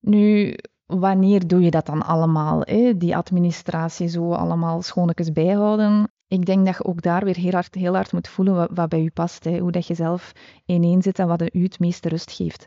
Nu, 0.00 0.54
wanneer 0.86 1.46
doe 1.46 1.60
je 1.60 1.70
dat 1.70 1.86
dan 1.86 2.06
allemaal? 2.06 2.60
Hè? 2.60 2.96
Die 2.96 3.16
administratie 3.16 4.08
zo 4.08 4.32
allemaal 4.32 4.82
schoonetjes 4.82 5.32
bijhouden. 5.32 6.10
ik 6.28 6.46
denk 6.46 6.66
dat 6.66 6.76
je 6.76 6.84
ook 6.84 7.02
daar 7.02 7.24
weer 7.24 7.36
heel 7.36 7.52
hard, 7.52 7.74
heel 7.74 7.94
hard 7.94 8.12
moet 8.12 8.28
voelen 8.28 8.74
wat, 8.74 8.88
bij 8.88 9.02
je 9.02 9.10
past. 9.10 9.44
Hè. 9.44 9.58
Hoe 9.58 9.72
dat 9.72 9.86
je 9.86 9.94
zelf 9.94 10.32
ineen 10.64 11.02
zit 11.02 11.18
en 11.18 11.26
wat 11.26 11.54
u 11.54 11.62
het 11.62 11.78
meeste 11.78 12.08
rust 12.08 12.32
geeft. 12.32 12.66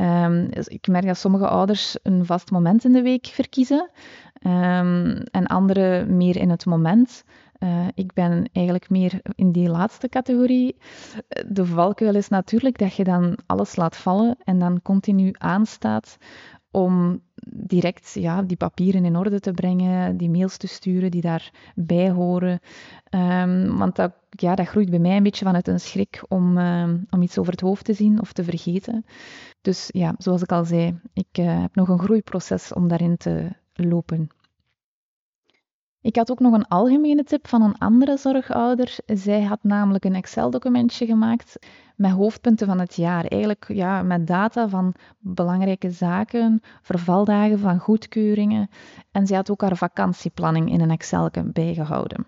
Um, 0.00 0.48
ik 0.64 0.86
merk 0.86 1.06
dat 1.06 1.18
sommige 1.18 1.48
ouders 1.48 1.96
een 2.02 2.26
vast 2.26 2.50
moment 2.50 2.84
in 2.84 2.92
de 2.92 3.02
week 3.02 3.26
verkiezen. 3.26 3.90
Um, 4.46 5.16
en 5.16 5.46
anderen 5.46 6.16
meer 6.16 6.36
in 6.36 6.50
het 6.50 6.66
moment. 6.66 7.24
Uh, 7.58 7.86
ik 7.94 8.12
ben 8.12 8.48
eigenlijk 8.52 8.90
meer 8.90 9.20
in 9.34 9.52
die 9.52 9.68
laatste 9.68 10.08
categorie. 10.08 10.76
De 11.46 11.66
valkuil 11.66 12.14
is 12.14 12.28
natuurlijk 12.28 12.78
dat 12.78 12.94
je 12.94 13.04
dan 13.04 13.38
alles 13.46 13.76
laat 13.76 13.96
vallen 13.96 14.36
en 14.44 14.58
dan 14.58 14.82
continu 14.82 15.30
aanstaat 15.38 16.16
om 16.70 17.22
direct 17.46 18.14
ja, 18.14 18.42
die 18.42 18.56
papieren 18.56 19.04
in 19.04 19.16
orde 19.16 19.40
te 19.40 19.52
brengen, 19.52 20.16
die 20.16 20.30
mails 20.30 20.56
te 20.56 20.66
sturen 20.66 21.10
die 21.10 21.20
daarbij 21.20 22.10
horen. 22.10 22.60
Um, 23.10 23.78
want 23.78 23.96
dat, 23.96 24.12
ja, 24.30 24.54
dat 24.54 24.66
groeit 24.66 24.90
bij 24.90 24.98
mij 24.98 25.16
een 25.16 25.22
beetje 25.22 25.44
vanuit 25.44 25.68
een 25.68 25.80
schrik 25.80 26.22
om, 26.28 26.58
um, 26.58 27.06
om 27.10 27.22
iets 27.22 27.38
over 27.38 27.52
het 27.52 27.60
hoofd 27.60 27.84
te 27.84 27.92
zien 27.92 28.20
of 28.20 28.32
te 28.32 28.44
vergeten. 28.44 29.04
Dus 29.60 29.88
ja, 29.92 30.14
zoals 30.18 30.42
ik 30.42 30.52
al 30.52 30.64
zei, 30.64 31.00
ik 31.12 31.38
uh, 31.38 31.60
heb 31.60 31.74
nog 31.74 31.88
een 31.88 31.98
groeiproces 31.98 32.72
om 32.72 32.88
daarin 32.88 33.16
te 33.16 33.48
lopen. 33.72 34.28
Ik 36.00 36.16
had 36.16 36.30
ook 36.30 36.40
nog 36.40 36.52
een 36.52 36.68
algemene 36.68 37.24
tip 37.24 37.48
van 37.48 37.62
een 37.62 37.78
andere 37.78 38.16
zorgouder. 38.16 38.96
Zij 39.06 39.42
had 39.42 39.62
namelijk 39.62 40.04
een 40.04 40.14
Excel-documentje 40.14 41.06
gemaakt 41.06 41.58
met 41.96 42.10
hoofdpunten 42.10 42.66
van 42.66 42.78
het 42.80 42.94
jaar. 42.94 43.24
Eigenlijk 43.24 43.64
ja, 43.68 44.02
met 44.02 44.26
data 44.26 44.68
van 44.68 44.94
belangrijke 45.18 45.90
zaken, 45.90 46.60
vervaldagen 46.82 47.58
van 47.58 47.78
goedkeuringen. 47.78 48.68
En 49.10 49.26
zij 49.26 49.36
had 49.36 49.50
ook 49.50 49.60
haar 49.60 49.76
vakantieplanning 49.76 50.72
in 50.72 50.80
een 50.80 50.90
Excel 50.90 51.30
bijgehouden. 51.52 52.26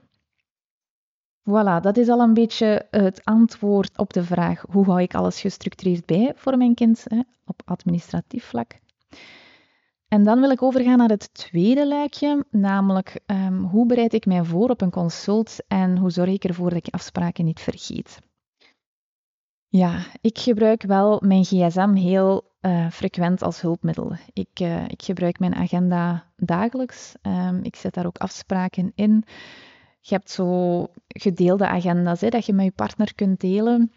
Voilà, 1.41 1.81
dat 1.81 1.97
is 1.97 2.09
al 2.09 2.21
een 2.21 2.35
beetje 2.35 2.87
het 2.91 3.25
antwoord 3.25 3.99
op 3.99 4.13
de 4.13 4.25
vraag 4.25 4.65
hoe 4.71 4.85
hou 4.85 5.03
ik 5.03 5.15
alles 5.15 5.41
gestructureerd 5.41 6.07
bij 6.07 6.33
voor 6.37 6.57
mijn 6.57 6.75
kind 6.75 7.05
hè, 7.09 7.21
op 7.45 7.63
administratief 7.65 8.45
vlak. 8.45 8.79
En 10.11 10.25
dan 10.25 10.41
wil 10.41 10.51
ik 10.51 10.63
overgaan 10.63 10.99
naar 10.99 11.09
het 11.09 11.35
tweede 11.35 11.89
luikje, 11.89 12.45
namelijk 12.51 13.21
um, 13.27 13.65
hoe 13.65 13.87
bereid 13.87 14.13
ik 14.13 14.27
mij 14.27 14.45
voor 14.45 14.69
op 14.69 14.81
een 14.81 14.91
consult 14.91 15.57
en 15.69 15.97
hoe 15.99 16.11
zorg 16.11 16.31
ik 16.31 16.45
ervoor 16.45 16.71
dat 16.71 16.87
ik 16.87 16.95
afspraken 16.95 17.45
niet 17.45 17.61
vergeet. 17.61 18.19
Ja, 19.69 20.07
ik 20.21 20.39
gebruik 20.39 20.83
wel 20.83 21.23
mijn 21.25 21.45
gsm 21.45 21.93
heel 21.95 22.51
uh, 22.61 22.91
frequent 22.91 23.43
als 23.43 23.61
hulpmiddel. 23.61 24.17
Ik, 24.33 24.61
uh, 24.61 24.85
ik, 24.89 25.03
gebruik 25.03 25.39
mijn 25.39 25.55
agenda 25.55 26.33
dagelijks. 26.37 27.15
Um, 27.23 27.63
ik 27.63 27.77
zet 27.77 27.95
daar 27.95 28.07
ook 28.07 28.19
afspraken 28.19 28.93
in. 28.95 29.25
Je 30.01 30.15
hebt 30.15 30.31
zo 30.31 30.87
gedeelde 31.09 31.67
agenda's, 31.67 32.21
hè, 32.21 32.29
dat 32.29 32.47
je 32.47 32.53
met 32.53 32.65
je 32.65 32.73
partner 32.73 33.15
kunt 33.15 33.41
delen. 33.41 33.93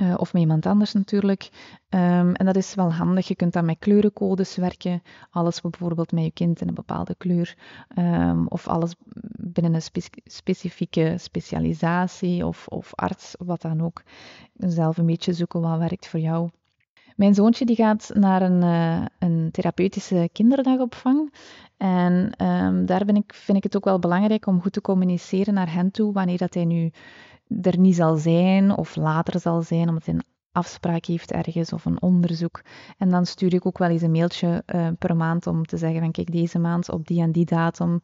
Uh, 0.00 0.14
of 0.16 0.32
met 0.32 0.42
iemand 0.42 0.66
anders 0.66 0.92
natuurlijk. 0.92 1.48
Um, 1.90 2.34
en 2.34 2.46
dat 2.46 2.56
is 2.56 2.74
wel 2.74 2.92
handig. 2.92 3.28
Je 3.28 3.34
kunt 3.34 3.52
dan 3.52 3.64
met 3.64 3.78
kleurencodes 3.78 4.56
werken. 4.56 5.02
Alles 5.30 5.60
bijvoorbeeld 5.60 6.12
met 6.12 6.24
je 6.24 6.30
kind 6.30 6.60
in 6.60 6.68
een 6.68 6.74
bepaalde 6.74 7.14
kleur. 7.14 7.56
Um, 7.98 8.46
of 8.48 8.68
alles 8.68 8.94
binnen 9.36 9.74
een 9.74 9.82
spe 9.82 10.02
specifieke 10.24 11.14
specialisatie 11.18 12.46
of, 12.46 12.66
of 12.68 12.94
arts, 12.94 13.34
wat 13.38 13.60
dan 13.60 13.80
ook. 13.82 14.02
Zelf 14.56 14.96
een 14.98 15.06
beetje 15.06 15.32
zoeken 15.32 15.60
wat 15.60 15.78
werkt 15.78 16.08
voor 16.08 16.20
jou. 16.20 16.50
Mijn 17.18 17.34
zoontje 17.34 17.64
die 17.64 17.76
gaat 17.76 18.10
naar 18.14 18.42
een, 18.42 18.62
uh, 18.62 19.04
een 19.18 19.48
therapeutische 19.50 20.28
kinderdagopvang. 20.32 21.34
En 21.76 22.44
um, 22.44 22.86
daar 22.86 23.04
ben 23.04 23.16
ik, 23.16 23.34
vind 23.34 23.56
ik 23.56 23.62
het 23.62 23.76
ook 23.76 23.84
wel 23.84 23.98
belangrijk 23.98 24.46
om 24.46 24.60
goed 24.60 24.72
te 24.72 24.80
communiceren 24.80 25.54
naar 25.54 25.72
hen 25.72 25.90
toe 25.90 26.12
wanneer 26.12 26.38
dat 26.38 26.54
hij 26.54 26.64
nu 26.64 26.90
er 27.62 27.78
niet 27.78 27.94
zal 27.94 28.16
zijn 28.16 28.76
of 28.76 28.96
later 28.96 29.40
zal 29.40 29.62
zijn, 29.62 29.88
omdat 29.88 30.04
hij 30.06 30.14
een 30.14 30.24
afspraak 30.52 31.04
heeft 31.04 31.32
ergens 31.32 31.72
of 31.72 31.84
een 31.84 32.02
onderzoek. 32.02 32.62
En 32.98 33.08
dan 33.08 33.26
stuur 33.26 33.54
ik 33.54 33.66
ook 33.66 33.78
wel 33.78 33.88
eens 33.88 34.02
een 34.02 34.10
mailtje 34.10 34.62
uh, 34.66 34.88
per 34.98 35.16
maand 35.16 35.46
om 35.46 35.64
te 35.64 35.76
zeggen 35.76 36.00
van 36.00 36.12
kijk, 36.12 36.32
deze 36.32 36.58
maand 36.58 36.90
op 36.90 37.06
die 37.06 37.20
en 37.20 37.32
die 37.32 37.46
datum 37.46 38.00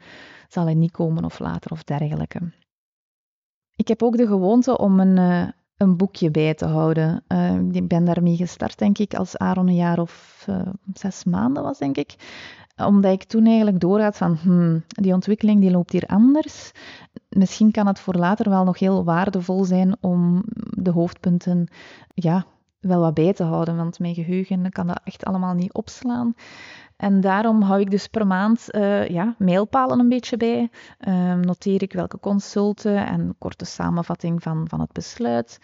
zal 0.49 0.65
hij 0.65 0.75
niet 0.75 0.93
komen 0.93 1.25
of 1.25 1.39
later 1.39 1.71
of 1.71 1.85
dergelijke. 1.85 2.53
Ik 3.77 3.89
heb 3.89 4.03
ook 4.03 4.17
de 4.17 4.27
gewoonte 4.27 4.79
om 4.79 5.01
een, 5.01 5.17
uh, 5.17 5.49
een 5.85 5.97
boekje 5.97 6.31
bij 6.31 6.55
te 6.55 6.67
houden. 6.67 7.25
Uh, 7.29 7.59
ik 7.73 7.89
ben 7.89 8.05
daarmee 8.05 8.37
gestart, 8.37 8.79
denk 8.79 8.99
ik, 8.99 9.15
als 9.15 9.37
Aaron 9.37 9.69
een 9.69 9.75
jaar 9.75 9.99
of 9.99 10.47
zes 10.95 11.25
maanden 11.25 11.63
was, 11.63 11.79
denk 11.79 11.97
ik 11.97 12.17
omdat 12.77 13.13
ik 13.13 13.25
toen 13.25 13.47
eigenlijk 13.47 13.81
doorgaat 13.81 14.17
van, 14.17 14.39
hmm, 14.43 14.85
die 14.87 15.13
ontwikkeling 15.13 15.61
die 15.61 15.71
loopt 15.71 15.93
hier 15.93 16.07
anders. 16.07 16.73
Misschien 17.29 17.71
kan 17.71 17.87
het 17.87 17.99
voor 17.99 18.15
later 18.15 18.51
wel 18.51 18.65
nog 18.65 18.79
heel 18.79 19.05
waardevol 19.05 19.65
zijn 19.65 19.97
om 20.01 20.43
de 20.71 20.91
hoofdpunten 20.91 21.69
ja, 22.15 22.45
wel 22.81 23.01
wat 23.01 23.15
bij 23.15 23.33
te 23.33 23.43
houden, 23.43 23.77
want 23.77 23.99
mijn 23.99 24.15
geheugen 24.15 24.71
kan 24.71 24.87
dat 24.87 25.01
echt 25.05 25.25
allemaal 25.25 25.55
niet 25.55 25.73
opslaan. 25.73 26.35
En 26.97 27.21
daarom 27.21 27.63
hou 27.63 27.81
ik 27.81 27.91
dus 27.91 28.07
per 28.07 28.27
maand 28.27 28.67
uh, 28.71 29.09
ja, 29.09 29.35
mailpalen 29.39 29.99
een 29.99 30.09
beetje 30.09 30.37
bij. 30.37 30.71
Uh, 31.09 31.35
noteer 31.35 31.83
ik 31.83 31.93
welke 31.93 32.21
consulten 32.21 33.07
en 33.07 33.35
korte 33.39 33.65
samenvatting 33.65 34.43
van, 34.43 34.69
van 34.69 34.81
het 34.81 34.93
besluit. 34.93 35.59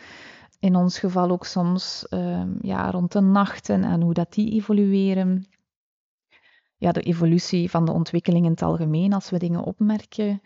In 0.58 0.76
ons 0.76 0.98
geval 0.98 1.30
ook 1.30 1.44
soms 1.44 2.06
uh, 2.10 2.42
ja, 2.60 2.90
rond 2.90 3.12
de 3.12 3.20
nachten 3.20 3.84
en 3.84 4.02
hoe 4.02 4.14
dat 4.14 4.32
die 4.32 4.52
evolueren 4.52 5.46
ja, 6.76 6.92
de 6.92 7.00
evolutie 7.00 7.70
van 7.70 7.84
de 7.84 7.92
ontwikkeling 7.92 8.44
in 8.44 8.50
het 8.50 8.62
algemeen, 8.62 9.12
als 9.12 9.30
we 9.30 9.38
dingen 9.38 9.62
opmerken, 9.62 10.42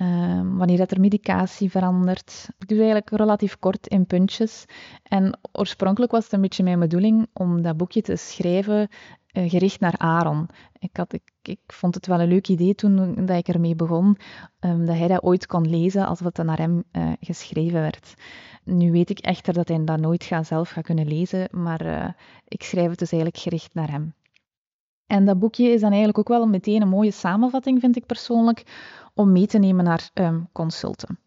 um, 0.00 0.56
wanneer 0.56 0.76
dat 0.76 0.90
er 0.90 1.00
medicatie 1.00 1.70
verandert. 1.70 2.48
Ik 2.58 2.68
doe 2.68 2.76
eigenlijk 2.76 3.10
relatief 3.10 3.58
kort 3.58 3.86
in 3.86 4.06
puntjes. 4.06 4.64
En 5.02 5.38
oorspronkelijk 5.52 6.12
was 6.12 6.24
het 6.24 6.32
een 6.32 6.40
beetje 6.40 6.62
mijn 6.62 6.78
bedoeling 6.78 7.26
om 7.32 7.62
dat 7.62 7.76
boekje 7.76 8.02
te 8.02 8.16
schrijven 8.16 8.88
gericht 9.34 9.80
naar 9.80 9.98
Aaron. 9.98 10.48
Ik, 10.78 10.96
had, 10.96 11.12
ik, 11.12 11.22
ik, 11.42 11.60
vond 11.66 11.94
het 11.94 12.06
wel 12.06 12.20
een 12.20 12.28
leuk 12.28 12.48
idee 12.48 12.74
toen 12.74 13.26
dat 13.26 13.36
ik 13.36 13.48
ermee 13.48 13.74
begon, 13.74 14.16
um, 14.60 14.86
dat 14.86 14.96
hij 14.96 15.08
dat 15.08 15.22
ooit 15.22 15.46
kon 15.46 15.70
lezen 15.70 16.06
als 16.06 16.20
het 16.20 16.36
naar 16.36 16.58
hem 16.58 16.84
uh, 16.92 17.12
geschreven 17.20 17.80
werd. 17.80 18.14
Nu 18.64 18.90
weet 18.90 19.10
ik 19.10 19.18
echter 19.18 19.52
dat 19.52 19.68
hij 19.68 19.84
dat 19.84 20.00
nooit 20.00 20.24
gaat, 20.24 20.46
zelf 20.46 20.70
gaat 20.70 20.84
kunnen 20.84 21.08
lezen, 21.08 21.48
maar 21.50 21.86
uh, 21.86 22.08
ik 22.48 22.62
schrijf 22.62 22.90
het 22.90 22.98
dus 22.98 23.12
eigenlijk 23.12 23.42
gericht 23.42 23.74
naar 23.74 23.90
hem. 23.90 24.14
En 25.06 25.24
dat 25.24 25.38
boekje 25.38 25.68
is 25.68 25.80
dan 25.80 25.88
eigenlijk 25.88 26.18
ook 26.18 26.28
wel 26.28 26.46
meteen 26.46 26.82
een 26.82 26.88
mooie 26.88 27.10
samenvatting, 27.10 27.80
vind 27.80 27.96
ik 27.96 28.06
persoonlijk, 28.06 28.62
om 29.14 29.32
mee 29.32 29.46
te 29.46 29.58
nemen 29.58 29.84
naar 29.84 30.10
um, 30.14 30.48
consulten. 30.52 31.18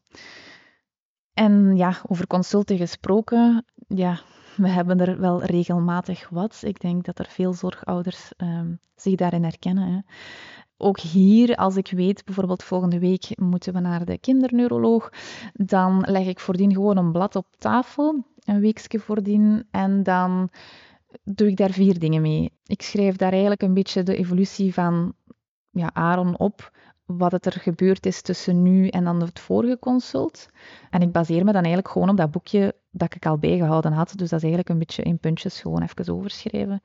En 1.34 1.76
ja, 1.76 2.02
over 2.08 2.28
consulten 2.28 2.78
gesproken, 2.78 3.66
ja, 3.88 4.20
we 4.58 4.68
hebben 4.68 5.00
er 5.00 5.20
wel 5.20 5.44
regelmatig 5.44 6.30
wat. 6.30 6.62
Ik 6.66 6.80
denk 6.80 7.06
dat 7.06 7.20
er 7.20 7.28
veel 7.30 7.54
zorgouders 7.54 8.32
um, 8.38 8.80
zich 8.96 9.16
daarin 9.16 9.44
herkennen. 9.44 9.88
Hè. 9.94 10.00
Ook 10.78 11.00
hier, 11.00 11.56
als 11.56 11.76
ik 11.76 11.92
weet, 11.92 12.26
bijvoorbeeld 12.26 12.64
volgende 12.64 13.00
week 13.00 13.30
moeten 13.36 13.74
we 13.74 13.80
naar 13.80 14.06
de 14.06 14.18
kinderneuroloog, 14.18 15.10
dan 15.54 16.02
leg 16.08 16.28
ik 16.28 16.40
voordien 16.40 16.74
gewoon 16.74 16.98
een 16.98 17.12
blad 17.12 17.36
op 17.36 17.48
tafel, 17.58 18.24
een 18.44 18.60
weekje 18.60 19.00
voordien, 19.00 19.68
en 19.72 20.04
dan 20.04 20.50
doe 21.24 21.48
ik 21.48 21.58
daar 21.58 21.72
vier 21.72 22.00
dingen 22.00 22.22
mee. 22.22 22.52
Ik 22.66 22.82
schrijf 22.82 23.16
daar 23.16 23.32
eigenlijk 23.32 23.62
een 23.62 23.74
beetje 23.74 24.04
de 24.04 24.16
evolutie 24.16 24.74
van 24.74 25.14
ja, 25.72 25.90
Aaron 25.94 26.38
op, 26.38 26.72
wat 27.08 27.32
het 27.32 27.46
er 27.46 27.60
gebeurd 27.60 28.06
is 28.06 28.22
tussen 28.22 28.62
nu 28.62 28.88
en 28.88 29.04
dan 29.04 29.22
het 29.22 29.40
vorige 29.40 29.80
consult. 29.80 30.50
En 30.90 31.02
ik 31.02 31.12
baseer 31.12 31.44
me 31.44 31.52
dan 31.52 31.64
eigenlijk 31.64 31.88
gewoon 31.88 32.10
op 32.10 32.18
dat 32.18 32.32
boekje 32.32 32.76
dat 32.92 33.16
ik 33.16 33.26
al 33.26 33.38
bijgehouden 33.38 33.92
had. 33.92 34.08
Dus 34.16 34.30
dat 34.30 34.40
is 34.40 34.44
eigenlijk 34.44 34.70
een 34.70 34.80
beetje 34.80 35.04
in 35.04 35.20
puntjes 35.20 35.62
gewoon 35.62 35.82
even 35.82 36.14
overschrijven. 36.14 36.82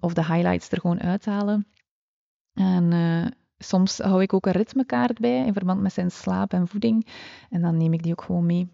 Of 0.00 0.14
de 0.14 0.24
highlights 0.24 0.70
er 0.70 0.80
gewoon 0.80 1.00
uithalen. 1.00 1.66
En 2.52 2.92
uh, 2.92 3.26
soms 3.58 3.98
hou 3.98 4.22
ik 4.22 4.32
ook 4.32 4.46
een 4.46 4.52
ritmekaart 4.52 5.18
bij 5.18 5.46
in 5.46 5.52
verband 5.52 5.80
met 5.80 5.92
zijn 5.92 6.10
slaap 6.10 6.52
en 6.52 6.68
voeding. 6.68 7.06
En 7.50 7.60
dan 7.60 7.76
neem 7.76 7.92
ik 7.92 8.02
die 8.02 8.12
ook 8.12 8.22
gewoon 8.22 8.46
mee. 8.46 8.70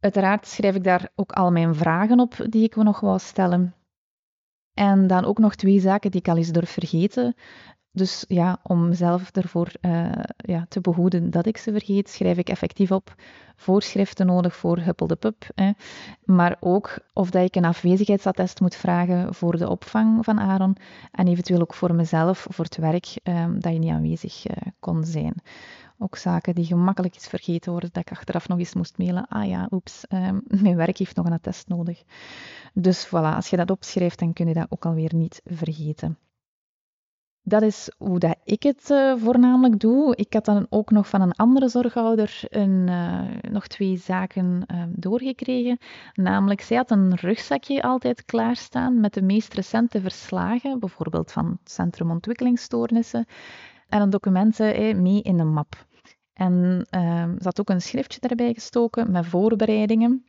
Uiteraard 0.00 0.46
schrijf 0.46 0.74
ik 0.74 0.84
daar 0.84 1.08
ook 1.14 1.32
al 1.32 1.50
mijn 1.50 1.74
vragen 1.74 2.20
op 2.20 2.46
die 2.48 2.64
ik 2.64 2.76
nog 2.76 3.00
wou 3.00 3.18
stellen. 3.18 3.74
En 4.76 5.06
dan 5.06 5.24
ook 5.24 5.38
nog 5.38 5.54
twee 5.54 5.80
zaken 5.80 6.10
die 6.10 6.20
ik 6.20 6.28
al 6.28 6.36
eens 6.36 6.52
durf 6.52 6.70
vergeten. 6.70 7.34
Dus 7.92 8.24
ja, 8.28 8.58
om 8.62 8.88
mezelf 8.88 9.30
ervoor 9.30 9.70
uh, 9.80 10.10
ja, 10.36 10.66
te 10.68 10.80
behoeden 10.80 11.30
dat 11.30 11.46
ik 11.46 11.56
ze 11.56 11.72
vergeet, 11.72 12.08
schrijf 12.08 12.38
ik 12.38 12.48
effectief 12.48 12.90
op 12.90 13.14
voorschriften 13.56 14.26
nodig 14.26 14.56
voor 14.56 14.78
Huppel 14.78 15.06
de 15.06 15.16
Pup. 15.16 15.48
Hè. 15.54 15.70
Maar 16.24 16.56
ook 16.60 16.98
of 17.12 17.30
dat 17.30 17.44
ik 17.44 17.54
een 17.54 17.64
afwezigheidsattest 17.64 18.60
moet 18.60 18.74
vragen 18.74 19.34
voor 19.34 19.56
de 19.56 19.68
opvang 19.68 20.24
van 20.24 20.40
Aaron. 20.40 20.76
En 21.12 21.28
eventueel 21.28 21.60
ook 21.60 21.74
voor 21.74 21.94
mezelf, 21.94 22.46
voor 22.50 22.64
het 22.64 22.76
werk, 22.76 23.18
um, 23.22 23.60
dat 23.60 23.72
je 23.72 23.78
niet 23.78 23.92
aanwezig 23.92 24.48
uh, 24.48 24.56
kon 24.80 25.04
zijn. 25.04 25.34
Ook 25.98 26.16
zaken 26.16 26.54
die 26.54 26.64
gemakkelijk 26.64 27.16
is 27.16 27.26
vergeten 27.26 27.70
worden, 27.70 27.90
dat 27.92 28.02
ik 28.02 28.10
achteraf 28.10 28.48
nog 28.48 28.58
eens 28.58 28.74
moest 28.74 28.98
mailen. 28.98 29.28
Ah 29.28 29.48
ja, 29.48 29.68
oeps, 29.70 30.04
um, 30.08 30.42
mijn 30.62 30.76
werk 30.76 30.98
heeft 30.98 31.16
nog 31.16 31.26
een 31.26 31.32
attest 31.32 31.68
nodig. 31.68 32.02
Dus 32.74 33.06
voilà, 33.06 33.34
als 33.34 33.48
je 33.48 33.56
dat 33.56 33.70
opschrijft, 33.70 34.18
dan 34.18 34.32
kun 34.32 34.48
je 34.48 34.54
dat 34.54 34.66
ook 34.68 34.86
alweer 34.86 35.14
niet 35.14 35.40
vergeten. 35.44 36.18
Dat 37.48 37.62
is 37.62 37.90
hoe 37.98 38.18
dat 38.18 38.36
ik 38.44 38.62
het 38.62 38.90
uh, 38.90 39.16
voornamelijk 39.16 39.80
doe. 39.80 40.16
Ik 40.16 40.32
had 40.32 40.44
dan 40.44 40.66
ook 40.68 40.90
nog 40.90 41.08
van 41.08 41.20
een 41.20 41.32
andere 41.32 41.68
zorghouder 41.68 42.40
een, 42.48 42.86
uh, 42.88 43.50
nog 43.50 43.66
twee 43.66 43.96
zaken 43.96 44.64
uh, 44.66 44.82
doorgekregen. 44.88 45.78
Namelijk, 46.14 46.60
zij 46.60 46.76
had 46.76 46.90
een 46.90 47.14
rugzakje 47.14 47.82
altijd 47.82 48.24
klaarstaan 48.24 49.00
met 49.00 49.14
de 49.14 49.22
meest 49.22 49.54
recente 49.54 50.00
verslagen, 50.00 50.78
bijvoorbeeld 50.78 51.32
van 51.32 51.46
het 51.46 51.70
Centrum 51.70 52.10
Ontwikkelingsstoornissen, 52.10 53.26
en 53.88 54.00
een 54.00 54.10
documenten 54.10 55.02
mee 55.02 55.22
in 55.22 55.38
een 55.38 55.52
map. 55.52 55.86
En 56.32 56.86
ehm, 56.90 57.30
ze 57.38 57.44
had 57.44 57.60
ook 57.60 57.68
een 57.68 57.82
schriftje 57.82 58.20
daarbij 58.20 58.54
gestoken 58.54 59.10
met 59.10 59.26
voorbereidingen, 59.26 60.24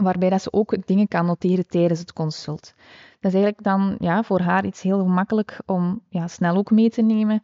waarbij 0.00 0.30
dat 0.30 0.42
ze 0.42 0.52
ook 0.52 0.86
dingen 0.86 1.08
kan 1.08 1.26
noteren 1.26 1.66
tijdens 1.66 2.00
het 2.00 2.12
consult. 2.12 2.74
Dat 3.20 3.32
is 3.32 3.40
eigenlijk 3.40 3.62
dan 3.62 3.96
ja, 3.98 4.22
voor 4.22 4.40
haar 4.40 4.66
iets 4.66 4.82
heel 4.82 4.98
gemakkelijk 4.98 5.60
om 5.66 6.02
ja, 6.08 6.26
snel 6.26 6.56
ook 6.56 6.70
mee 6.70 6.90
te 6.90 7.02
nemen. 7.02 7.40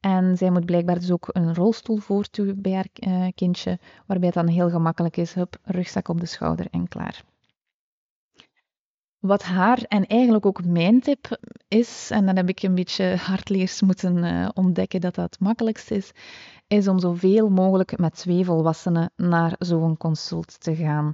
En 0.00 0.36
zij 0.36 0.50
moet 0.50 0.64
blijkbaar 0.64 0.98
dus 0.98 1.10
ook 1.10 1.28
een 1.32 1.54
rolstoel 1.54 1.96
voortdoen 1.96 2.54
bij 2.56 2.72
haar 2.72 2.86
uh, 2.94 3.26
kindje, 3.34 3.78
waarbij 4.06 4.26
het 4.26 4.36
dan 4.36 4.48
heel 4.48 4.70
gemakkelijk 4.70 5.16
is, 5.16 5.34
rugzak 5.62 6.08
op 6.08 6.20
de 6.20 6.26
schouder 6.26 6.66
en 6.70 6.88
klaar. 6.88 7.22
Wat 9.20 9.42
haar 9.42 9.82
en 9.82 10.06
eigenlijk 10.06 10.46
ook 10.46 10.64
mijn 10.64 11.00
tip 11.00 11.38
is, 11.68 12.10
en 12.10 12.26
dan 12.26 12.36
heb 12.36 12.48
ik 12.48 12.62
een 12.62 12.74
beetje 12.74 13.16
hardleers 13.16 13.80
moeten 13.80 14.16
uh, 14.16 14.48
ontdekken 14.54 15.00
dat 15.00 15.14
dat 15.14 15.24
het 15.24 15.40
makkelijkst 15.40 15.90
is, 15.90 16.12
is 16.66 16.88
om 16.88 16.98
zoveel 16.98 17.48
mogelijk 17.48 17.98
met 17.98 18.14
twee 18.14 18.44
volwassenen 18.44 19.12
naar 19.16 19.54
zo'n 19.58 19.96
consult 19.96 20.60
te 20.60 20.76
gaan. 20.76 21.12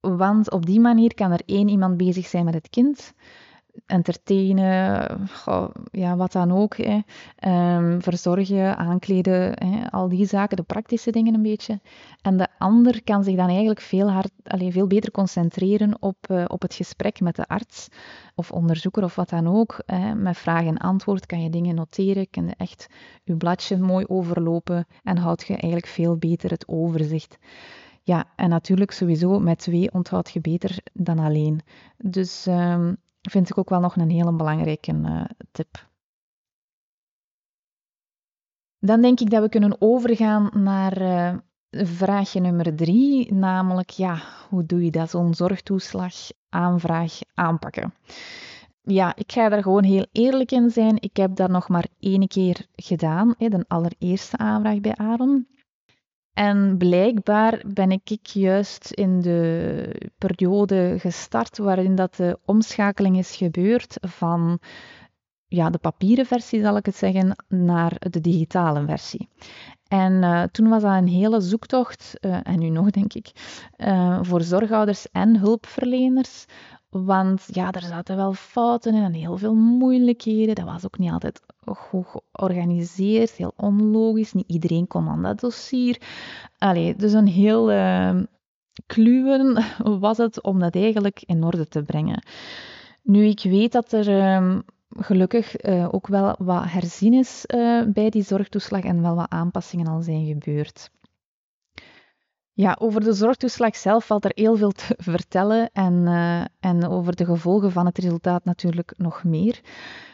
Want 0.00 0.50
op 0.50 0.66
die 0.66 0.80
manier 0.80 1.14
kan 1.14 1.32
er 1.32 1.42
één 1.46 1.68
iemand 1.68 1.96
bezig 1.96 2.26
zijn 2.26 2.44
met 2.44 2.54
het 2.54 2.68
kind, 2.68 3.12
entertainen, 3.86 5.28
ja, 5.90 6.16
wat 6.16 6.32
dan 6.32 6.52
ook. 6.52 6.76
Hè. 6.76 7.00
Um, 7.76 8.02
verzorgen, 8.02 8.76
aankleden, 8.76 9.52
hè, 9.68 9.90
al 9.90 10.08
die 10.08 10.26
zaken, 10.26 10.56
de 10.56 10.62
praktische 10.62 11.10
dingen 11.10 11.34
een 11.34 11.42
beetje. 11.42 11.80
En 12.22 12.36
de 12.36 12.48
ander 12.58 13.04
kan 13.04 13.24
zich 13.24 13.36
dan 13.36 13.48
eigenlijk 13.48 13.80
veel, 13.80 14.22
veel 14.44 14.86
beter 14.86 15.10
concentreren 15.10 15.96
op, 16.00 16.16
uh, 16.30 16.44
op 16.46 16.62
het 16.62 16.74
gesprek 16.74 17.20
met 17.20 17.36
de 17.36 17.46
arts 17.46 17.88
of 18.34 18.50
onderzoeker 18.50 19.02
of 19.02 19.14
wat 19.14 19.28
dan 19.28 19.46
ook. 19.46 19.82
Hè. 19.86 20.14
Met 20.14 20.36
vraag 20.36 20.64
en 20.64 20.78
antwoord 20.78 21.26
kan 21.26 21.42
je 21.42 21.50
dingen 21.50 21.74
noteren, 21.74 22.30
kan 22.30 22.46
je 22.46 22.54
echt 22.56 22.86
je 23.24 23.36
bladje 23.36 23.76
mooi 23.76 24.04
overlopen 24.08 24.86
en 25.02 25.16
houd 25.16 25.46
je 25.46 25.52
eigenlijk 25.52 25.86
veel 25.86 26.16
beter 26.16 26.50
het 26.50 26.68
overzicht. 26.68 27.38
Ja, 28.02 28.24
en 28.36 28.48
natuurlijk 28.48 28.90
sowieso 28.90 29.38
met 29.38 29.58
twee 29.58 29.92
onthoud 29.92 30.30
je 30.30 30.40
beter 30.40 30.78
dan 30.92 31.18
alleen. 31.18 31.60
Dus 31.96 32.46
um, 32.46 32.96
vind 33.30 33.50
ik 33.50 33.58
ook 33.58 33.68
wel 33.68 33.80
nog 33.80 33.96
een 33.96 34.10
hele 34.10 34.32
belangrijke 34.32 34.92
uh, 34.92 35.24
tip. 35.52 35.88
Dan 38.78 39.00
denk 39.00 39.20
ik 39.20 39.30
dat 39.30 39.42
we 39.42 39.48
kunnen 39.48 39.76
overgaan 39.78 40.50
naar 40.52 41.02
uh, 41.02 41.36
vraagje 41.70 42.40
nummer 42.40 42.76
drie, 42.76 43.34
namelijk 43.34 43.90
ja, 43.90 44.22
hoe 44.48 44.66
doe 44.66 44.84
je 44.84 44.90
dat, 44.90 45.10
zo'n 45.10 45.34
zorgtoeslag 45.34 46.14
aanvraag 46.48 47.18
aanpakken? 47.34 47.94
Ja, 48.82 49.16
ik 49.16 49.32
ga 49.32 49.48
daar 49.48 49.62
gewoon 49.62 49.84
heel 49.84 50.06
eerlijk 50.12 50.52
in 50.52 50.70
zijn. 50.70 50.96
Ik 51.00 51.16
heb 51.16 51.36
dat 51.36 51.50
nog 51.50 51.68
maar 51.68 51.86
één 51.98 52.28
keer 52.28 52.66
gedaan, 52.74 53.34
de 53.38 53.64
allereerste 53.68 54.36
aanvraag 54.36 54.80
bij 54.80 54.94
Aaron. 54.96 55.46
En 56.36 56.76
blijkbaar 56.76 57.62
ben 57.66 57.90
ik 57.90 58.26
juist 58.26 58.90
in 58.90 59.20
de 59.20 60.10
periode 60.18 60.94
gestart 60.98 61.58
waarin 61.58 61.94
dat 61.94 62.14
de 62.14 62.38
omschakeling 62.44 63.18
is 63.18 63.36
gebeurd 63.36 63.96
van 64.00 64.58
ja, 65.46 65.70
de 65.70 65.78
papieren 65.78 66.26
versie, 66.26 66.60
zal 66.60 66.76
ik 66.76 66.86
het 66.86 66.96
zeggen, 66.96 67.36
naar 67.48 67.96
de 68.10 68.20
digitale 68.20 68.84
versie. 68.86 69.28
En 69.88 70.12
uh, 70.12 70.42
toen 70.42 70.68
was 70.68 70.82
dat 70.82 70.92
een 70.92 71.08
hele 71.08 71.40
zoektocht, 71.40 72.14
uh, 72.20 72.38
en 72.42 72.58
nu 72.58 72.68
nog 72.68 72.90
denk 72.90 73.12
ik, 73.12 73.30
uh, 73.76 74.18
voor 74.22 74.42
zorgouders 74.42 75.10
en 75.10 75.38
hulpverleners. 75.38 76.44
Want 76.88 77.48
ja, 77.52 77.70
er 77.72 77.82
zaten 77.82 78.16
wel 78.16 78.32
fouten 78.32 78.94
in 78.94 79.02
en 79.02 79.12
heel 79.12 79.38
veel 79.38 79.54
moeilijkheden. 79.54 80.54
Dat 80.54 80.64
was 80.64 80.84
ook 80.84 80.98
niet 80.98 81.10
altijd 81.10 81.40
goed 81.64 82.06
georganiseerd, 82.06 83.30
heel 83.30 83.52
onlogisch. 83.56 84.32
Niet 84.32 84.48
iedereen 84.48 84.86
kon 84.86 85.08
aan 85.08 85.22
dat 85.22 85.40
dossier. 85.40 86.00
Allee, 86.58 86.96
dus 86.96 87.12
een 87.12 87.26
heel 87.26 87.72
uh, 87.72 88.20
kluwen 88.86 89.64
was 90.00 90.16
het 90.16 90.42
om 90.42 90.58
dat 90.58 90.74
eigenlijk 90.74 91.22
in 91.26 91.44
orde 91.44 91.68
te 91.68 91.82
brengen. 91.82 92.22
Nu, 93.02 93.24
ik 93.24 93.42
weet 93.42 93.72
dat 93.72 93.92
er 93.92 94.08
uh, 94.08 94.58
gelukkig 94.96 95.64
uh, 95.64 95.88
ook 95.90 96.06
wel 96.06 96.34
wat 96.38 96.64
herzien 96.66 97.12
is 97.12 97.44
uh, 97.46 97.82
bij 97.86 98.10
die 98.10 98.22
zorgtoeslag 98.22 98.82
en 98.82 99.02
wel 99.02 99.14
wat 99.14 99.30
aanpassingen 99.30 99.86
al 99.86 100.02
zijn 100.02 100.26
gebeurd. 100.26 100.90
Ja, 102.56 102.76
over 102.80 103.04
de 103.04 103.12
zorgtoeslag 103.12 103.76
zelf 103.76 104.06
valt 104.06 104.24
er 104.24 104.30
heel 104.34 104.56
veel 104.56 104.70
te 104.70 104.94
vertellen 105.12 105.70
en, 105.72 105.92
uh, 105.92 106.44
en 106.60 106.88
over 106.88 107.16
de 107.16 107.24
gevolgen 107.24 107.72
van 107.72 107.86
het 107.86 107.98
resultaat 107.98 108.44
natuurlijk 108.44 108.94
nog 108.96 109.24
meer. 109.24 109.60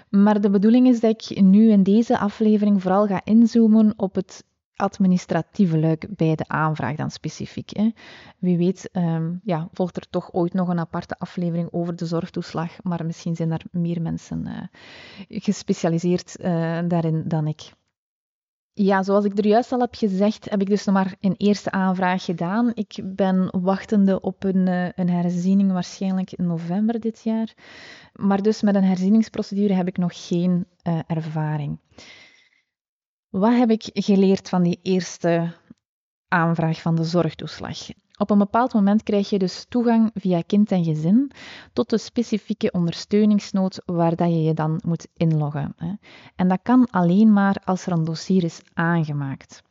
Maar 0.09 0.41
de 0.41 0.51
bedoeling 0.51 0.87
is 0.87 1.01
dat 1.01 1.11
ik 1.11 1.41
nu 1.41 1.71
in 1.71 1.83
deze 1.83 2.19
aflevering 2.19 2.83
vooral 2.83 3.07
ga 3.07 3.21
inzoomen 3.25 3.95
op 3.97 4.15
het 4.15 4.45
administratieve 4.77 5.79
luik 5.79 6.07
bij 6.17 6.35
de 6.35 6.49
aanvraag 6.49 6.97
dan 6.97 7.11
specifiek. 7.11 7.77
Hè. 7.77 7.91
Wie 8.39 8.57
weet 8.57 8.89
um, 8.93 9.41
ja, 9.45 9.69
volgt 9.73 9.97
er 9.97 10.11
toch 10.11 10.33
ooit 10.33 10.53
nog 10.53 10.69
een 10.69 10.79
aparte 10.79 11.19
aflevering 11.19 11.69
over 11.73 11.97
de 11.97 12.07
zorgtoeslag, 12.07 12.83
maar 12.83 13.07
misschien 13.07 13.37
zijn 13.37 13.53
er 13.53 13.63
meer 13.71 14.03
mensen 14.03 14.47
uh, 14.47 15.41
gespecialiseerd 15.41 16.37
uh, 16.41 16.79
daarin 16.89 17.23
dan 17.27 17.47
ik. 17.47 17.73
Ja, 18.75 19.03
zoals 19.03 19.25
ik 19.25 19.39
er 19.39 19.47
juist 19.47 19.73
al 19.73 19.81
heb 19.81 19.95
gezegd, 19.95 20.51
heb 20.51 20.61
ik 20.61 20.69
dus 20.69 20.85
nog 20.85 20.95
maar 20.95 21.17
een 21.21 21.35
eerste 21.37 21.71
aanvraag 21.71 22.25
gedaan. 22.25 22.73
Ik 22.75 23.01
ben 23.05 23.61
wachtende 23.61 24.21
op 24.21 24.45
een, 24.45 24.69
eh, 24.69 24.89
een 24.95 25.11
herziening, 25.11 25.73
waarschijnlijk 25.73 26.33
in 26.33 26.47
november 26.47 27.01
dit 27.01 27.23
jaar. 27.23 27.55
Maar 28.13 28.43
dus 28.43 28.63
met 28.63 28.75
een 28.75 28.85
herzieningsprocedure 28.85 29.75
heb 29.75 29.87
ik 29.87 29.97
nog 29.97 30.27
geen 30.27 30.67
uh, 30.83 30.99
ervaring. 31.07 31.79
Wat 33.29 33.57
heb 33.57 33.71
ik 33.71 33.91
geleerd 33.93 34.49
van 34.49 34.63
die 34.63 34.79
eerste 34.83 35.55
aanvraag 36.29 36.81
van 36.81 36.95
de 36.95 37.05
zorgtoeslag? 37.05 37.79
Op 38.19 38.31
een 38.31 38.39
bepaald 38.39 38.73
moment 38.73 39.03
krijg 39.03 39.31
je 39.31 39.39
dus 39.39 39.67
toegang 39.69 40.11
via 40.15 40.43
kind 40.47 40.73
en 40.73 40.85
gezin 40.85 41.31
tot 41.73 41.91
de 41.91 41.99
specifieke 41.99 42.71
ondersteuningsnood 42.71 43.83
waar 43.85 44.29
je 44.29 44.43
je 44.43 44.55
dan 44.55 44.81
moet 44.85 45.09
inloggen. 45.17 45.77
En 46.37 46.49
dat 46.49 46.61
kan 46.63 46.87
alleen 46.91 47.33
maar 47.33 47.57
als 47.65 47.87
er 47.87 47.93
een 47.93 48.05
dossier 48.05 48.45
is 48.45 48.61
aangemaakt. 48.75 49.63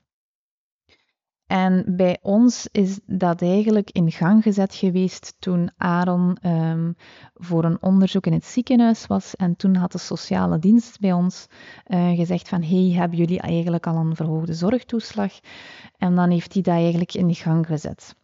En 1.51 1.83
bij 1.95 2.17
ons 2.21 2.67
is 2.71 2.99
dat 3.05 3.41
eigenlijk 3.41 3.89
in 3.89 4.11
gang 4.11 4.43
gezet 4.43 4.75
geweest 4.75 5.35
toen 5.39 5.71
Aaron 5.77 6.37
um, 6.45 6.95
voor 7.33 7.63
een 7.63 7.81
onderzoek 7.81 8.25
in 8.25 8.33
het 8.33 8.45
ziekenhuis 8.45 9.07
was. 9.07 9.35
En 9.35 9.55
toen 9.55 9.75
had 9.75 9.91
de 9.91 9.97
sociale 9.97 10.59
dienst 10.59 10.99
bij 10.99 11.13
ons 11.13 11.47
uh, 11.87 12.09
gezegd 12.09 12.49
van, 12.49 12.63
hey, 12.63 12.91
hebben 12.91 13.17
jullie 13.17 13.39
eigenlijk 13.39 13.87
al 13.87 13.95
een 13.95 14.15
verhoogde 14.15 14.53
zorgtoeslag? 14.53 15.39
En 15.97 16.15
dan 16.15 16.29
heeft 16.29 16.53
hij 16.53 16.61
dat 16.61 16.73
eigenlijk 16.73 17.13
in 17.13 17.35
gang 17.35 17.65
gezet. 17.65 18.15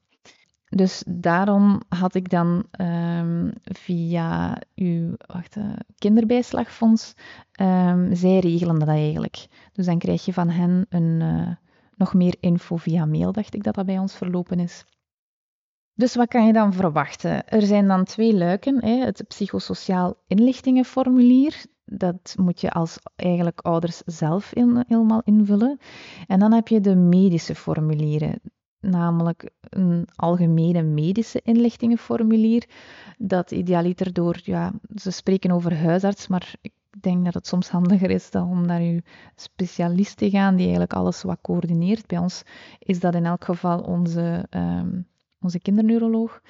Dus 0.69 1.03
daarom 1.07 1.81
had 1.89 2.15
ik 2.15 2.29
dan 2.29 2.65
um, 2.81 3.53
via 3.63 4.61
uw 4.75 5.15
wacht, 5.25 5.55
uh, 5.55 5.73
kinderbijslagfonds, 5.97 7.13
um, 7.61 8.15
zij 8.15 8.39
regelen 8.39 8.79
dat 8.79 8.87
eigenlijk. 8.87 9.47
Dus 9.73 9.85
dan 9.85 9.97
krijg 9.97 10.25
je 10.25 10.33
van 10.33 10.49
hen 10.49 10.85
een, 10.89 11.21
uh, 11.21 11.51
nog 11.95 12.13
meer 12.13 12.35
info 12.39 12.75
via 12.75 13.05
mail, 13.05 13.31
dacht 13.31 13.53
ik 13.53 13.63
dat 13.63 13.75
dat 13.75 13.85
bij 13.85 13.99
ons 13.99 14.15
verlopen 14.15 14.59
is. 14.59 14.85
Dus 15.93 16.15
wat 16.15 16.27
kan 16.27 16.45
je 16.45 16.53
dan 16.53 16.73
verwachten? 16.73 17.47
Er 17.47 17.61
zijn 17.61 17.87
dan 17.87 18.03
twee 18.03 18.33
luiken. 18.33 18.83
Hè. 18.85 19.05
Het 19.05 19.23
psychosociaal 19.27 20.15
inlichtingenformulier, 20.27 21.65
dat 21.85 22.35
moet 22.39 22.61
je 22.61 22.71
als 22.71 22.99
eigenlijk 23.15 23.59
ouders 23.59 24.01
zelf 24.05 24.51
helemaal 24.87 25.21
invullen. 25.23 25.79
En 26.27 26.39
dan 26.39 26.53
heb 26.53 26.67
je 26.67 26.81
de 26.81 26.95
medische 26.95 27.55
formulieren 27.55 28.41
namelijk 28.79 29.49
een 29.59 30.07
algemene 30.15 30.81
medische 30.81 31.41
inlichtingenformulier. 31.43 32.65
Dat 33.17 33.51
idealiter 33.51 34.13
door, 34.13 34.39
ja, 34.43 34.73
ze 34.95 35.11
spreken 35.11 35.51
over 35.51 35.77
huisarts, 35.77 36.27
maar 36.27 36.55
ik 36.61 36.71
denk 36.99 37.25
dat 37.25 37.33
het 37.33 37.47
soms 37.47 37.69
handiger 37.69 38.09
is 38.09 38.31
dan 38.31 38.49
om 38.49 38.65
naar 38.65 38.81
uw 38.81 38.99
specialist 39.35 40.17
te 40.17 40.29
gaan, 40.29 40.53
die 40.55 40.63
eigenlijk 40.63 40.93
alles 40.93 41.21
wat 41.21 41.41
coördineert. 41.41 42.07
Bij 42.07 42.17
ons 42.17 42.43
is 42.79 42.99
dat 42.99 43.15
in 43.15 43.25
elk 43.25 43.43
geval 43.43 43.79
onze 43.79 44.45
um, 44.49 45.07
onze 45.41 45.59
kinderneuroloog. 45.59 46.41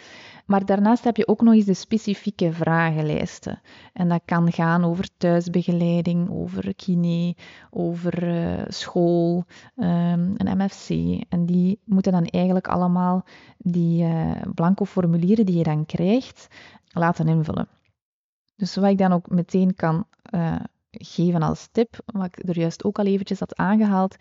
Maar 0.46 0.66
daarnaast 0.66 1.04
heb 1.04 1.18
je 1.18 1.28
ook 1.28 1.42
nog 1.42 1.54
eens 1.54 1.66
de 1.66 1.74
specifieke 1.74 2.54
vragenlijsten. 2.54 3.62
En 3.94 4.10
dat 4.10 4.22
kan 4.26 4.52
gaan 4.52 4.84
over 4.84 5.10
thuisbegeleiding, 5.18 6.30
over 6.30 6.76
kine, 6.76 7.36
over 7.70 8.24
uh, 8.24 8.64
school, 8.68 9.46
um, 9.76 10.34
een 10.38 10.58
MFC. 10.58 10.90
En 11.30 11.46
die 11.46 11.80
moeten 11.86 12.12
dan 12.12 12.26
eigenlijk 12.26 12.68
allemaal 12.68 13.26
die 13.58 14.04
uh, 14.04 14.32
blanco 14.54 14.86
formulieren 14.86 15.46
die 15.46 15.58
je 15.58 15.64
dan 15.64 15.86
krijgt, 15.86 16.48
laten 16.88 17.28
invullen. 17.28 17.68
Dus 18.56 18.76
wat 18.76 18.90
ik 18.90 18.98
dan 18.98 19.12
ook 19.12 19.30
meteen 19.30 19.76
kan 19.76 20.06
uh, 20.34 20.56
geven 21.04 21.42
als 21.42 21.68
tip, 21.72 22.00
wat 22.06 22.26
ik 22.26 22.50
er 22.50 22.60
juist 22.60 22.84
ook 22.84 23.00
al 23.00 23.06
eventjes 23.06 23.40
had 23.40 23.56
aangehaald, 23.56 24.16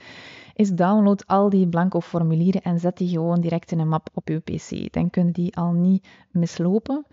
is 0.55 0.71
download 0.71 1.27
al 1.27 1.49
die 1.49 1.69
blanco 1.69 2.01
formulieren 2.01 2.63
en 2.63 2.79
zet 2.79 2.97
die 2.97 3.09
gewoon 3.09 3.41
direct 3.41 3.73
in 3.73 3.79
een 3.79 3.89
map 3.89 4.09
op 4.15 4.29
je 4.29 4.39
pc. 4.39 4.93
Dan 4.93 5.11
kunnen 5.11 5.33
die 5.33 5.57
al 5.57 5.73
niet 5.73 6.07
mislopen. 6.31 7.07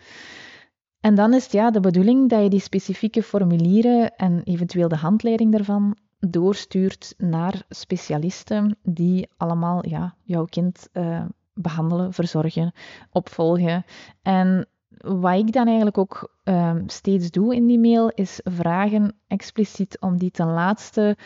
En 0.99 1.15
dan 1.15 1.33
is 1.33 1.43
het 1.43 1.51
ja 1.51 1.71
de 1.71 1.79
bedoeling 1.79 2.29
dat 2.29 2.43
je 2.43 2.49
die 2.49 2.59
specifieke 2.59 3.23
formulieren 3.23 4.15
en 4.15 4.41
eventueel 4.43 4.87
de 4.87 4.95
handleiding 4.95 5.51
daarvan 5.51 5.97
doorstuurt 6.19 7.13
naar 7.17 7.63
specialisten 7.69 8.77
die 8.83 9.29
allemaal 9.37 9.89
ja, 9.89 10.15
jouw 10.23 10.45
kind 10.45 10.87
uh, 10.93 11.25
behandelen, 11.53 12.13
verzorgen, 12.13 12.71
opvolgen. 13.11 13.85
En 14.21 14.67
wat 15.03 15.37
ik 15.37 15.51
dan 15.51 15.65
eigenlijk 15.67 15.97
ook 15.97 16.35
um, 16.43 16.89
steeds 16.89 17.31
doe 17.31 17.55
in 17.55 17.67
die 17.67 17.79
mail, 17.79 18.09
is 18.09 18.39
vragen 18.43 19.15
expliciet 19.27 19.99
om 19.99 20.17
die 20.17 20.31
ten 20.31 20.47
laatste 20.47 21.17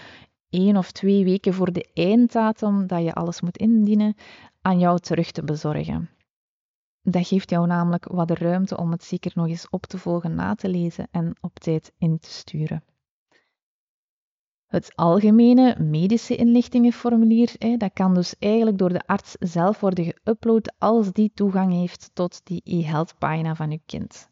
één 0.50 0.78
of 0.78 0.92
twee 0.92 1.24
weken 1.24 1.54
voor 1.54 1.72
de 1.72 1.90
einddatum 1.94 2.88
dat 2.88 3.04
je 3.04 3.14
alles 3.14 3.42
moet 3.42 3.58
indienen, 3.58 4.16
aan 4.62 4.80
jou 4.80 5.00
terug 5.00 5.32
te 5.32 5.44
bezorgen. 5.44 6.10
Dat 7.02 7.28
geeft 7.28 7.50
jou 7.50 7.68
namelijk 7.68 8.06
wat 8.06 8.28
de 8.28 8.36
ruimte 8.36 8.78
om 8.78 8.92
het 8.92 9.04
zeker 9.04 9.32
nog 9.36 9.48
eens 9.48 9.70
op 9.70 9.86
te 9.86 9.98
volgen, 9.98 10.36
na 10.36 10.56
te 10.56 10.70
lezen 10.70 11.08
en 11.12 11.36
op 11.42 11.60
tijd 11.60 11.94
in 11.98 12.20
te 12.20 12.30
sturen. 12.30 12.84
Het 14.68 14.92
algemene 14.96 15.76
medische 15.80 16.36
inlichtingenformulier, 16.36 17.56
dat 17.78 17.94
kan 17.94 18.14
dus 18.14 18.36
eigenlijk 18.40 18.78
door 18.78 18.90
de 18.90 19.06
arts 19.06 19.36
zelf 19.40 19.80
worden 19.80 20.06
geüpload 20.06 20.76
als 20.78 21.12
die 21.12 21.32
toegang 21.34 21.74
heeft 21.74 22.12
tot 22.14 22.42
die 22.44 22.62
e-health 22.64 23.18
pagina 23.18 23.56
van 23.56 23.72
uw 23.72 23.80
kind. 23.86 24.30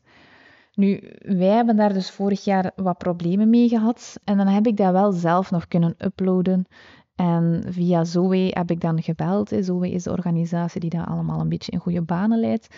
Nu, 0.74 1.14
wij 1.20 1.48
hebben 1.48 1.76
daar 1.76 1.94
dus 1.94 2.12
vorig 2.12 2.44
jaar 2.44 2.72
wat 2.76 2.98
problemen 2.98 3.50
mee 3.50 3.70
gehad 3.70 4.20
en 4.24 4.38
dan 4.38 4.48
heb 4.48 4.68
ik 4.68 4.78
dat 4.78 4.92
wel 4.92 5.12
zelf 5.12 5.52
nog 5.52 5.68
kunnen 5.68 5.96
uploaden. 5.98 6.66
En 7.16 7.64
via 7.68 8.04
Zoe 8.04 8.50
heb 8.54 8.72
ik 8.72 8.82
dan 8.82 9.04
gebeld. 9.04 9.52
Zoe 9.60 9.92
is 9.92 10.04
de 10.04 10.12
organisatie 10.12 10.80
die 10.80 10.90
dat 10.90 11.08
allemaal 11.08 11.40
een 11.40 11.50
beetje 11.50 11.72
in 11.72 11.80
goede 11.80 12.02
banen 12.02 12.40
leidt. 12.40 12.76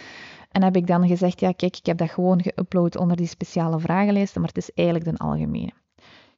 En 0.51 0.63
heb 0.63 0.75
ik 0.75 0.87
dan 0.87 1.07
gezegd, 1.07 1.39
ja 1.39 1.51
kijk, 1.51 1.77
ik 1.77 1.85
heb 1.85 1.97
dat 1.97 2.09
gewoon 2.09 2.43
geüpload 2.43 2.97
onder 2.99 3.17
die 3.17 3.27
speciale 3.27 3.79
vragenlijsten, 3.79 4.41
maar 4.41 4.49
het 4.53 4.63
is 4.63 4.73
eigenlijk 4.73 5.05
de 5.11 5.17
algemene. 5.17 5.71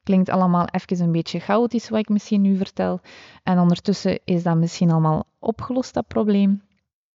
Klinkt 0.10 0.30
allemaal 0.30 0.66
even 0.66 1.06
een 1.06 1.12
beetje 1.12 1.40
chaotisch 1.40 1.90
wat 1.90 2.00
ik 2.00 2.10
misschien 2.10 2.42
nu 2.42 2.58
vertel. 2.58 3.00
En 3.44 3.60
ondertussen 3.60 4.20
is 4.24 4.44
dat 4.44 4.58
misschien 4.58 4.92
allemaal 4.92 5.28
opgelost, 5.40 5.94
dat 5.94 6.08
probleem. 6.08 6.62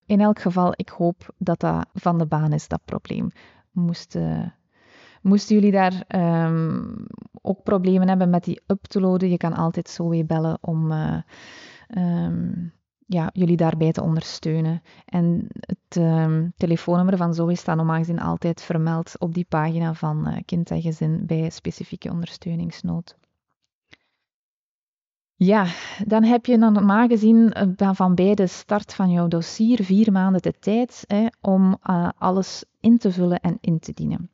In 0.07 0.21
elk 0.21 0.39
geval, 0.39 0.73
ik 0.77 0.89
hoop 0.89 1.35
dat 1.39 1.61
dat 1.61 1.87
van 1.95 2.19
de 2.19 2.27
baan 2.27 2.53
is, 2.53 2.69
dat 2.69 2.81
probleem. 2.85 3.31
Moesten, 3.71 4.55
moesten 5.23 5.55
jullie 5.55 5.73
daar 5.73 6.05
um, 6.45 7.07
ook 7.43 7.63
problemen 7.63 8.09
hebben 8.09 8.31
met 8.31 8.45
die 8.45 8.63
up 8.67 8.85
te 8.85 9.01
loaden, 9.01 9.31
je 9.31 9.37
kan 9.37 9.53
altijd 9.53 9.89
zo 9.89 10.09
weer 10.09 10.27
bellen 10.27 10.59
om 10.61 10.93
uh, 10.93 11.17
um, 11.97 12.73
ja, 13.07 13.31
jullie 13.33 13.57
daarbij 13.57 13.93
te 13.93 14.03
ondersteunen. 14.03 14.83
En 15.05 15.47
het 15.61 15.97
um, 15.97 16.53
telefoonnummer 16.57 17.17
van 17.17 17.35
Zoe 17.35 17.55
staat 17.55 17.77
normaal 17.77 17.99
gezien 17.99 18.21
altijd 18.21 18.62
vermeld 18.62 19.19
op 19.19 19.35
die 19.35 19.47
pagina 19.49 19.95
van 19.95 20.29
uh, 20.29 20.37
Kind 20.45 20.71
en 20.71 20.83
Gezin 20.83 21.27
bij 21.27 21.51
specifieke 21.51 22.11
ondersteuningsnood. 22.11 23.17
Ja, 25.37 25.67
dan 26.07 26.23
heb 26.23 26.47
je 26.47 26.57
normaal 26.57 27.07
gezien 27.07 27.55
uh, 27.79 27.90
van 27.93 28.14
bij 28.14 28.35
de 28.35 28.47
start 28.47 28.95
van 28.95 29.11
jouw 29.11 29.29
dossier 29.29 29.85
vier 29.85 30.12
maanden 30.12 30.43
de 30.43 30.55
tijd 30.59 31.05
hè, 31.07 31.27
om 31.40 31.79
uh, 31.90 32.09
alles 32.19 32.64
in 32.81 32.99
te 32.99 33.12
vullen 33.12 33.40
en 33.40 33.59
in 33.61 33.79
te 33.79 33.93
dienen. 33.93 34.31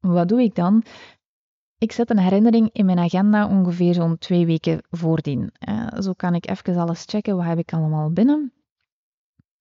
Wat 0.00 0.28
doe 0.28 0.42
ik 0.42 0.54
dan? 0.54 0.82
Ik 1.78 1.92
zet 1.92 2.10
een 2.10 2.18
herinnering 2.18 2.70
in 2.72 2.86
mijn 2.86 2.98
agenda 2.98 3.48
ongeveer 3.48 3.94
zo'n 3.94 4.18
twee 4.18 4.46
weken 4.46 4.82
voordien. 4.90 5.52
Zo 5.98 6.12
kan 6.12 6.34
ik 6.34 6.48
even 6.48 6.76
alles 6.76 7.04
checken, 7.06 7.36
wat 7.36 7.44
heb 7.44 7.58
ik 7.58 7.72
allemaal 7.72 8.12
binnen. 8.12 8.52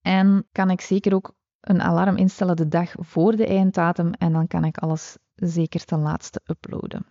En 0.02 0.48
kan 0.52 0.70
ik 0.70 0.82
zeker 0.82 1.14
ook 1.14 1.34
een 1.60 1.82
alarm 1.82 2.18
instellen 2.18 2.56
de 2.56 2.68
dag 2.68 2.94
voor 2.98 3.36
de 3.36 3.46
einddatum 3.48 4.12
en 4.12 4.34
dan 4.34 4.48
kan 4.48 4.64
ik 4.64 4.78
alles 4.78 5.18
zeker 5.36 5.86
ten 5.86 6.00
laatste 6.00 6.42
uploaden. 6.46 7.06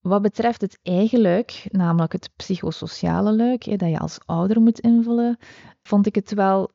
Wat 0.00 0.22
betreft 0.22 0.60
het 0.60 0.78
eigen 0.82 1.20
luik, 1.20 1.66
namelijk 1.70 2.12
het 2.12 2.30
psychosociale 2.36 3.36
luik, 3.36 3.78
dat 3.78 3.90
je 3.90 3.98
als 3.98 4.18
ouder 4.24 4.60
moet 4.60 4.80
invullen, 4.80 5.38
vond 5.82 6.06
ik 6.06 6.14
het 6.14 6.34
wel 6.34 6.72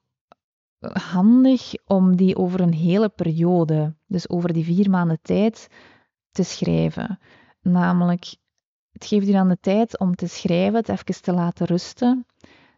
handig 0.93 1.73
om 1.85 2.15
die 2.15 2.35
over 2.35 2.59
een 2.59 2.73
hele 2.73 3.09
periode, 3.09 3.95
dus 4.07 4.29
over 4.29 4.53
die 4.53 4.63
vier 4.63 4.89
maanden 4.89 5.19
tijd, 5.21 5.67
te 6.31 6.43
schrijven. 6.43 7.19
Namelijk, 7.61 8.35
het 8.91 9.05
geeft 9.05 9.27
u 9.27 9.31
dan 9.31 9.47
de 9.47 9.57
tijd 9.59 9.99
om 9.99 10.15
te 10.15 10.27
schrijven, 10.27 10.75
het 10.75 10.89
even 10.89 11.21
te 11.21 11.33
laten 11.33 11.65
rusten, 11.65 12.25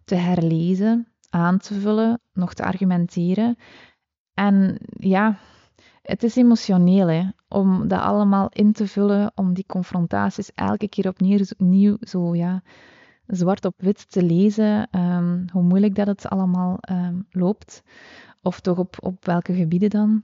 te 0.04 0.16
herlezen, 0.16 1.08
aan 1.30 1.58
te 1.58 1.80
vullen, 1.80 2.22
nog 2.34 2.54
te 2.54 2.64
argumenteren. 2.64 3.56
En 4.34 4.78
ja, 4.98 5.38
het 6.02 6.24
is 6.24 6.36
emotioneel 6.36 7.08
hè, 7.08 7.30
om 7.48 7.88
dat 7.88 8.02
allemaal 8.02 8.50
in 8.50 8.72
te 8.74 8.88
vullen, 8.88 9.32
om 9.36 9.54
die 9.54 9.66
confrontaties 9.68 10.52
elke 10.54 10.90
keer 10.90 11.08
opnieuw 11.08 11.98
zo 12.00 12.36
ja, 12.36 12.64
zwart 13.26 13.66
op 13.66 13.74
wit 13.78 14.12
te 14.12 14.24
lezen, 14.24 14.88
um, 15.00 15.46
hoe 15.52 15.64
moeilijk 15.64 15.96
dat 15.96 16.08
het 16.08 16.28
allemaal 16.28 16.78
um, 16.92 17.28
loopt, 17.30 17.84
of 18.42 18.60
toch 18.60 18.78
op, 18.78 18.96
op 19.00 19.26
welke 19.26 19.54
gebieden 19.54 19.90
dan. 19.90 20.24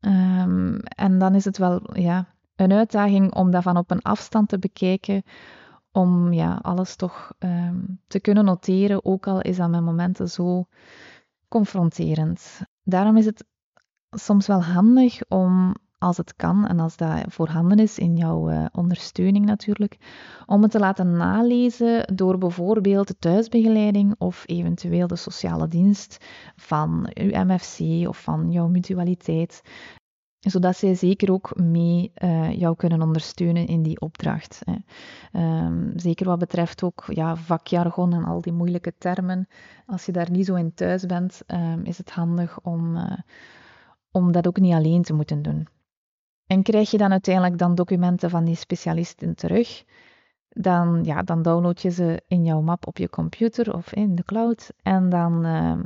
Um, 0.00 0.76
en 0.76 1.18
dan 1.18 1.34
is 1.34 1.44
het 1.44 1.58
wel 1.58 1.98
ja, 1.98 2.34
een 2.56 2.72
uitdaging 2.72 3.34
om 3.34 3.50
dat 3.50 3.62
van 3.62 3.76
op 3.76 3.90
een 3.90 4.02
afstand 4.02 4.48
te 4.48 4.58
bekijken, 4.58 5.22
om 5.92 6.32
ja, 6.32 6.58
alles 6.62 6.96
toch 6.96 7.32
um, 7.38 8.00
te 8.06 8.20
kunnen 8.20 8.44
noteren, 8.44 9.04
ook 9.04 9.26
al 9.26 9.40
is 9.40 9.56
dat 9.56 9.70
met 9.70 9.82
momenten 9.82 10.28
zo 10.28 10.66
confronterend. 11.48 12.60
Daarom 12.82 13.16
is 13.16 13.26
het 13.26 13.44
soms 14.10 14.46
wel 14.46 14.62
handig 14.62 15.20
om, 15.28 15.74
als 16.00 16.16
het 16.16 16.36
kan 16.36 16.66
en 16.66 16.80
als 16.80 16.96
dat 16.96 17.24
voorhanden 17.28 17.78
is 17.78 17.98
in 17.98 18.16
jouw 18.16 18.50
uh, 18.50 18.64
ondersteuning 18.72 19.46
natuurlijk, 19.46 19.96
om 20.46 20.62
het 20.62 20.70
te 20.70 20.78
laten 20.78 21.10
nalezen 21.10 22.14
door 22.14 22.38
bijvoorbeeld 22.38 23.08
de 23.08 23.18
thuisbegeleiding 23.18 24.14
of 24.18 24.42
eventueel 24.46 25.06
de 25.06 25.16
sociale 25.16 25.68
dienst 25.68 26.24
van 26.56 27.10
uw 27.14 27.44
MFC 27.44 28.08
of 28.08 28.22
van 28.22 28.50
jouw 28.50 28.68
mutualiteit 28.68 29.62
zodat 30.40 30.76
zij 30.76 30.94
zeker 30.94 31.32
ook 31.32 31.56
mee 31.56 32.12
uh, 32.14 32.52
jou 32.52 32.76
kunnen 32.76 33.02
ondersteunen 33.02 33.66
in 33.66 33.82
die 33.82 34.00
opdracht. 34.00 34.62
Um, 35.32 35.92
zeker 35.96 36.26
wat 36.26 36.38
betreft 36.38 36.82
ook 36.82 37.04
ja, 37.08 37.36
vakjargon 37.36 38.12
en 38.12 38.24
al 38.24 38.40
die 38.40 38.52
moeilijke 38.52 38.94
termen. 38.98 39.48
Als 39.86 40.06
je 40.06 40.12
daar 40.12 40.30
niet 40.30 40.46
zo 40.46 40.54
in 40.54 40.74
thuis 40.74 41.06
bent, 41.06 41.42
um, 41.46 41.84
is 41.84 41.98
het 41.98 42.10
handig 42.10 42.60
om, 42.60 42.96
uh, 42.96 43.12
om 44.10 44.32
dat 44.32 44.46
ook 44.46 44.60
niet 44.60 44.74
alleen 44.74 45.02
te 45.02 45.14
moeten 45.14 45.42
doen. 45.42 45.68
En 46.50 46.62
krijg 46.62 46.90
je 46.90 46.98
dan 46.98 47.10
uiteindelijk 47.10 47.58
dan 47.58 47.74
documenten 47.74 48.30
van 48.30 48.44
die 48.44 48.54
specialisten 48.54 49.34
terug, 49.34 49.84
dan, 50.48 51.04
ja, 51.04 51.22
dan 51.22 51.42
download 51.42 51.80
je 51.80 51.90
ze 51.90 52.22
in 52.26 52.44
jouw 52.44 52.60
map 52.60 52.86
op 52.86 52.96
je 52.96 53.08
computer 53.08 53.74
of 53.74 53.92
in 53.92 54.14
de 54.14 54.24
cloud. 54.24 54.72
En 54.82 55.08
dan 55.08 55.46
uh, 55.46 55.78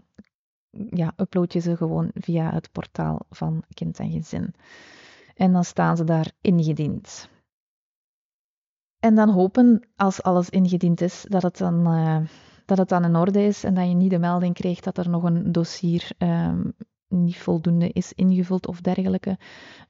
ja, 0.91 1.13
upload 1.17 1.53
je 1.53 1.61
ze 1.61 1.77
gewoon 1.77 2.11
via 2.15 2.51
het 2.51 2.73
portaal 2.73 3.21
van 3.31 3.63
Kind 3.75 3.99
en 3.99 4.11
Gezin. 4.11 4.55
En 5.35 5.53
dan 5.53 5.65
staan 5.65 5.97
ze 5.97 6.05
daar 6.05 6.33
ingediend. 6.41 7.29
En 8.99 9.15
dan 9.15 9.29
hopen, 9.31 9.89
als 9.97 10.23
alles 10.23 10.51
ingediend 10.51 11.01
is, 11.01 11.25
dat 11.29 11.43
het 11.43 11.59
dan, 11.59 11.95
uh, 11.95 12.19
dat 12.65 12.79
het 12.79 12.89
dan 12.89 13.05
in 13.05 13.17
orde 13.17 13.43
is 13.43 13.65
en 13.65 13.75
dat 13.75 13.89
je 13.89 13.95
niet 13.95 14.11
de 14.11 14.19
melding 14.19 14.55
krijgt 14.55 14.85
dat 14.85 14.99
er 14.99 15.09
nog 15.09 15.23
een 15.23 15.53
dossier 15.53 16.11
um, 16.19 16.75
niet 17.23 17.39
voldoende 17.39 17.89
is 17.93 18.13
ingevuld 18.13 18.67
of 18.67 18.81
dergelijke. 18.81 19.39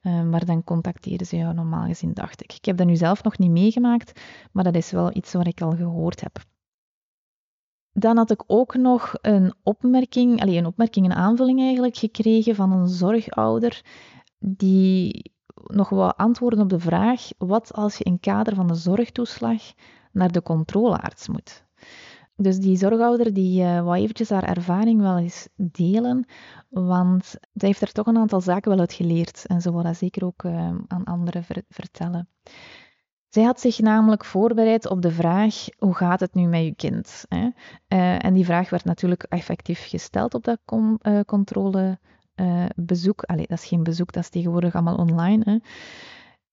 Uh, 0.02 0.22
maar 0.22 0.44
dan 0.44 0.64
contacteren 0.64 1.26
ze 1.26 1.36
jou 1.36 1.54
normaal 1.54 1.86
gezien, 1.86 2.12
dacht 2.12 2.42
ik. 2.42 2.52
Ik 2.52 2.64
heb 2.64 2.76
dat 2.76 2.86
nu 2.86 2.96
zelf 2.96 3.22
nog 3.22 3.38
niet 3.38 3.50
meegemaakt, 3.50 4.20
maar 4.52 4.64
dat 4.64 4.74
is 4.74 4.90
wel 4.90 5.16
iets 5.16 5.32
wat 5.32 5.46
ik 5.46 5.60
al 5.60 5.76
gehoord 5.76 6.20
heb. 6.20 6.38
Dan 7.92 8.16
had 8.16 8.30
ik 8.30 8.42
ook 8.46 8.74
nog 8.74 9.14
een 9.20 9.54
opmerking, 9.62 10.40
allez, 10.40 10.56
een 10.56 10.66
opmerking, 10.66 11.06
een 11.06 11.14
aanvulling 11.14 11.60
eigenlijk 11.60 11.96
gekregen 11.96 12.54
van 12.54 12.72
een 12.72 12.88
zorgouder 12.88 13.82
die 14.38 15.32
nog 15.66 15.88
wat 15.88 16.16
antwoorden 16.16 16.60
op 16.60 16.68
de 16.68 16.78
vraag: 16.78 17.28
wat 17.38 17.72
als 17.72 17.96
je 17.96 18.04
in 18.04 18.20
kader 18.20 18.54
van 18.54 18.66
de 18.66 18.74
zorgtoeslag 18.74 19.62
naar 20.12 20.32
de 20.32 20.42
controlearts 20.42 21.28
moet? 21.28 21.64
Dus 22.36 22.58
die 22.58 22.76
zorgouder 22.76 23.32
die 23.32 23.62
uh, 23.62 23.82
wou 23.82 23.96
eventjes 23.96 24.30
haar 24.30 24.44
ervaring 24.44 25.00
wel 25.00 25.18
eens 25.18 25.48
delen, 25.56 26.26
want 26.68 27.24
zij 27.52 27.68
heeft 27.68 27.80
er 27.80 27.92
toch 27.92 28.06
een 28.06 28.16
aantal 28.16 28.40
zaken 28.40 28.70
wel 28.70 28.80
uit 28.80 28.92
geleerd 28.92 29.46
en 29.46 29.60
ze 29.60 29.72
wil 29.72 29.82
dat 29.82 29.96
zeker 29.96 30.24
ook 30.24 30.42
uh, 30.42 30.74
aan 30.86 31.04
anderen 31.04 31.44
vertellen. 31.68 32.28
Zij 33.28 33.42
had 33.42 33.60
zich 33.60 33.78
namelijk 33.78 34.24
voorbereid 34.24 34.88
op 34.88 35.02
de 35.02 35.10
vraag: 35.10 35.54
hoe 35.78 35.94
gaat 35.94 36.20
het 36.20 36.34
nu 36.34 36.46
met 36.46 36.64
je 36.64 36.74
kind? 36.74 37.24
Hè? 37.28 37.48
Uh, 37.88 38.24
en 38.24 38.34
die 38.34 38.44
vraag 38.44 38.70
werd 38.70 38.84
natuurlijk 38.84 39.22
effectief 39.22 39.86
gesteld 39.88 40.34
op 40.34 40.44
dat 40.44 40.58
uh, 40.66 41.20
controlebezoek. 41.26 43.22
Allee, 43.22 43.46
dat 43.46 43.58
is 43.58 43.64
geen 43.64 43.82
bezoek, 43.82 44.12
dat 44.12 44.22
is 44.22 44.28
tegenwoordig 44.28 44.74
allemaal 44.74 44.96
online. 44.96 45.42
Hè? 45.44 45.56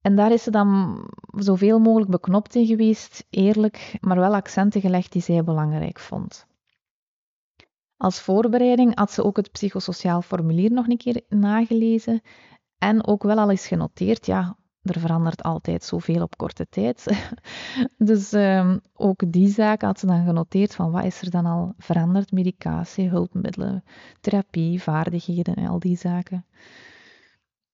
En 0.02 0.16
daar 0.16 0.32
is 0.32 0.44
ze 0.44 0.52
dan 0.52 1.00
zoveel 1.36 1.80
mogelijk 1.80 2.12
beknopt 2.12 2.56
in 2.56 2.66
geweest, 2.66 3.26
eerlijk, 3.30 3.98
maar 4.00 4.18
wel 4.18 4.36
accenten 4.36 4.82
gelegd 4.82 5.12
die 5.12 5.22
zij 5.22 5.44
belangrijk 5.44 6.00
vond. 6.00 6.48
Als 7.98 8.22
voorbereiding 8.22 8.96
had 8.98 9.12
ze 9.12 9.24
ook 9.24 9.38
het 9.38 9.52
psychosociaal 9.52 10.22
formulier 10.22 10.72
nog 10.72 10.88
een 10.88 10.98
keer 10.98 11.22
nagelezen 11.30 12.22
en 12.78 13.08
ook 13.08 13.24
wel 13.24 13.38
al 13.38 13.50
eens 13.50 13.68
genoteerd, 13.68 14.26
ja, 14.26 14.58
er 14.82 15.00
verandert 15.00 15.44
altijd 15.44 15.84
zoveel 15.84 16.22
op 16.22 16.38
korte 16.38 16.68
tijd. 16.70 17.06
dus 17.98 18.32
um, 18.32 18.82
ook 18.94 19.32
die 19.32 19.48
zaak 19.48 19.82
had 19.82 20.00
ze 20.00 20.06
dan 20.06 20.26
genoteerd 20.26 20.76
van 20.76 20.92
wat 20.92 21.04
is 21.04 21.22
er 21.22 21.30
dan 21.30 21.46
al 21.46 21.74
veranderd? 21.78 22.32
Medicatie, 22.32 23.10
hulpmiddelen, 23.10 23.84
therapie, 24.22 24.82
vaardigheden 24.82 25.56
en 25.56 25.68
al 25.68 25.80
die 25.80 25.98
zaken. 25.98 26.46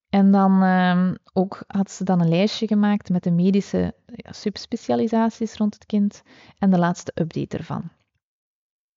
En 0.09 0.31
dan 0.31 0.63
um, 0.63 1.15
ook 1.33 1.63
had 1.67 1.91
ze 1.91 2.03
dan 2.03 2.21
een 2.21 2.29
lijstje 2.29 2.67
gemaakt 2.67 3.09
met 3.09 3.23
de 3.23 3.31
medische 3.31 3.95
ja, 4.05 4.31
subspecialisaties 4.31 5.55
rond 5.55 5.73
het 5.73 5.85
kind 5.85 6.23
en 6.57 6.69
de 6.69 6.77
laatste 6.77 7.11
update 7.15 7.57
ervan. 7.57 7.89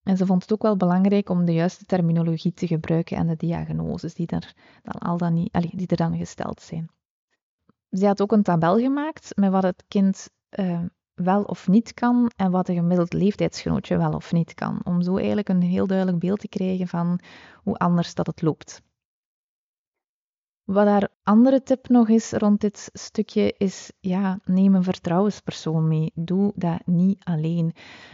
En 0.03 0.17
ze 0.17 0.25
vond 0.25 0.41
het 0.41 0.53
ook 0.53 0.61
wel 0.61 0.77
belangrijk 0.77 1.29
om 1.29 1.45
de 1.45 1.53
juiste 1.53 1.85
terminologie 1.85 2.53
te 2.53 2.67
gebruiken 2.67 3.17
en 3.17 3.27
de 3.27 3.35
diagnoses 3.35 4.13
die 4.13 4.27
er 4.27 4.53
dan, 4.81 5.01
al 5.01 5.17
dan, 5.17 5.33
niet, 5.33 5.51
allee, 5.51 5.71
die 5.75 5.87
er 5.87 5.97
dan 5.97 6.17
gesteld 6.17 6.61
zijn. 6.61 6.89
Ze 7.91 8.05
had 8.05 8.21
ook 8.21 8.31
een 8.31 8.43
tabel 8.43 8.77
gemaakt 8.77 9.31
met 9.35 9.51
wat 9.51 9.63
het 9.63 9.83
kind 9.87 10.29
uh, 10.59 10.79
wel 11.13 11.43
of 11.43 11.67
niet 11.67 11.93
kan 11.93 12.31
en 12.35 12.51
wat 12.51 12.69
een 12.69 12.75
gemiddeld 12.75 13.13
leeftijdsgenootje 13.13 13.97
wel 13.97 14.13
of 14.13 14.31
niet 14.31 14.53
kan. 14.53 14.81
Om 14.83 15.01
zo 15.01 15.17
eigenlijk 15.17 15.49
een 15.49 15.61
heel 15.61 15.87
duidelijk 15.87 16.19
beeld 16.19 16.39
te 16.39 16.47
krijgen 16.47 16.87
van 16.87 17.19
hoe 17.63 17.75
anders 17.75 18.13
dat 18.13 18.27
het 18.27 18.41
loopt. 18.41 18.81
Wat 20.65 20.87
haar 20.87 21.09
andere 21.23 21.63
tip 21.63 21.87
nog 21.89 22.09
is 22.09 22.31
rond 22.31 22.61
dit 22.61 22.89
stukje 22.93 23.53
is, 23.57 23.91
ja, 23.99 24.39
neem 24.45 24.75
een 24.75 24.83
vertrouwenspersoon 24.83 25.87
mee. 25.87 26.11
Doe 26.15 26.51
dat 26.55 26.81
niet 26.85 27.23
alleen. 27.23 27.73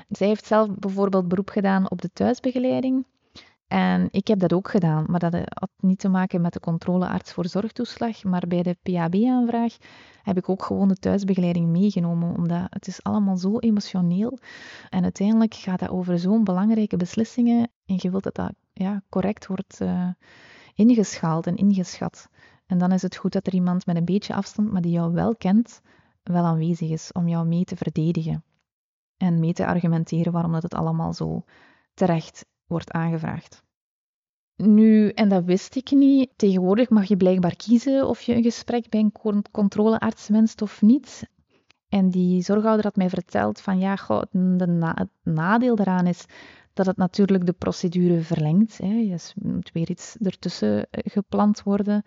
Zij 0.10 0.28
heeft 0.28 0.46
zelf 0.46 0.70
bijvoorbeeld 0.76 1.28
beroep 1.28 1.50
gedaan 1.50 1.90
op 1.90 2.02
de 2.02 2.14
thuisbegeleiding. 2.14 3.06
En 3.68 4.08
ik 4.12 4.28
heb 4.28 4.40
dat 4.40 4.54
ook 4.54 4.70
gedaan, 4.70 5.06
maar 5.08 5.20
dat 5.20 5.34
had 5.34 5.70
niet 5.80 6.00
te 6.00 6.10
maken 6.10 6.42
met 6.42 6.54
de 6.54 6.60
controlearts 6.60 7.34
voor 7.34 7.48
zorgtoeslag. 7.48 8.24
Maar 8.24 8.44
bij 8.48 8.64
de 8.64 8.78
PHB-aanvraag 8.84 9.78
heb 10.24 10.38
ik 10.38 10.50
ook 10.50 10.64
gewoon 10.64 10.88
de 10.88 10.96
thuisbegeleiding 10.96 11.68
meegenomen, 11.68 12.36
omdat 12.36 12.68
het 12.70 12.88
is 12.88 13.04
allemaal 13.04 13.38
zo 13.38 13.60
emotioneel. 13.60 14.38
En 14.90 15.04
uiteindelijk 15.04 15.54
gaat 15.54 15.80
dat 15.80 15.90
over 15.90 16.20
zo'n 16.20 16.44
belangrijke 16.44 16.98
beslissingen 16.98 17.70
en 17.86 17.96
je 17.98 18.10
wilt 18.10 18.24
dat 18.24 18.36
dat 18.36 18.54
ja, 18.74 19.02
correct 19.10 19.48
wordt 19.48 19.80
uh, 19.82 20.10
ingeschaald 20.78 21.48
en 21.48 21.56
ingeschat. 21.56 22.30
En 22.66 22.78
dan 22.78 22.92
is 22.92 23.02
het 23.02 23.16
goed 23.16 23.34
dat 23.34 23.48
er 23.48 23.54
iemand 23.54 23.86
met 23.86 23.96
een 23.96 24.06
beetje 24.06 24.34
afstand, 24.34 24.72
maar 24.72 24.82
die 24.82 24.92
jou 24.92 25.14
wel 25.14 25.36
kent, 25.36 25.82
wel 26.24 26.44
aanwezig 26.44 26.90
is 26.90 27.12
om 27.12 27.28
jou 27.28 27.48
mee 27.48 27.64
te 27.64 27.76
verdedigen. 27.76 28.44
En 29.18 29.40
mee 29.40 29.54
te 29.54 29.66
argumenteren 29.66 30.32
waarom 30.32 30.52
dat 30.52 30.64
het 30.64 30.74
allemaal 30.74 31.14
zo 31.14 31.44
terecht 31.94 32.46
wordt 32.66 32.92
aangevraagd. 32.92 33.64
Nu, 34.56 35.10
en 35.10 35.30
dat 35.30 35.44
wist 35.44 35.76
ik 35.76 35.92
niet, 35.92 36.32
tegenwoordig 36.36 36.90
mag 36.90 37.06
je 37.06 37.18
blijkbaar 37.18 37.56
kiezen 37.56 38.08
of 38.08 38.22
je 38.22 38.36
een 38.36 38.44
gesprek 38.44 38.90
bij 38.90 39.00
een 39.00 39.42
controlearts 39.52 40.28
wenst 40.28 40.62
of 40.62 40.82
niet. 40.82 41.30
En 41.90 42.10
die 42.10 42.42
zorghouder 42.42 42.86
had 42.86 42.96
mij 42.96 43.10
verteld 43.10 43.62
van 43.62 43.80
ja, 43.80 43.98
het 44.78 45.10
nadeel 45.24 45.76
daaraan 45.76 46.08
is 46.08 46.26
dat 46.78 46.86
het 46.86 46.98
natuurlijk 46.98 47.46
de 47.46 47.54
procedure 47.54 48.22
verlengt. 48.22 48.78
Hè. 48.78 48.94
Je 48.94 49.18
moet 49.36 49.72
weer 49.72 49.90
iets 49.90 50.16
ertussen 50.22 50.90
eh, 50.90 51.12
gepland 51.12 51.64
worden. 51.64 52.04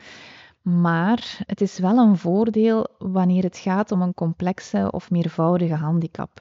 Maar 0.63 1.43
het 1.47 1.61
is 1.61 1.79
wel 1.79 1.99
een 1.99 2.17
voordeel 2.17 2.87
wanneer 2.99 3.43
het 3.43 3.57
gaat 3.57 3.93
om 3.93 4.03
een 4.03 4.15
complexe 4.15 4.89
of 4.91 5.11
meervoudige 5.11 5.75
handicap. 5.75 6.41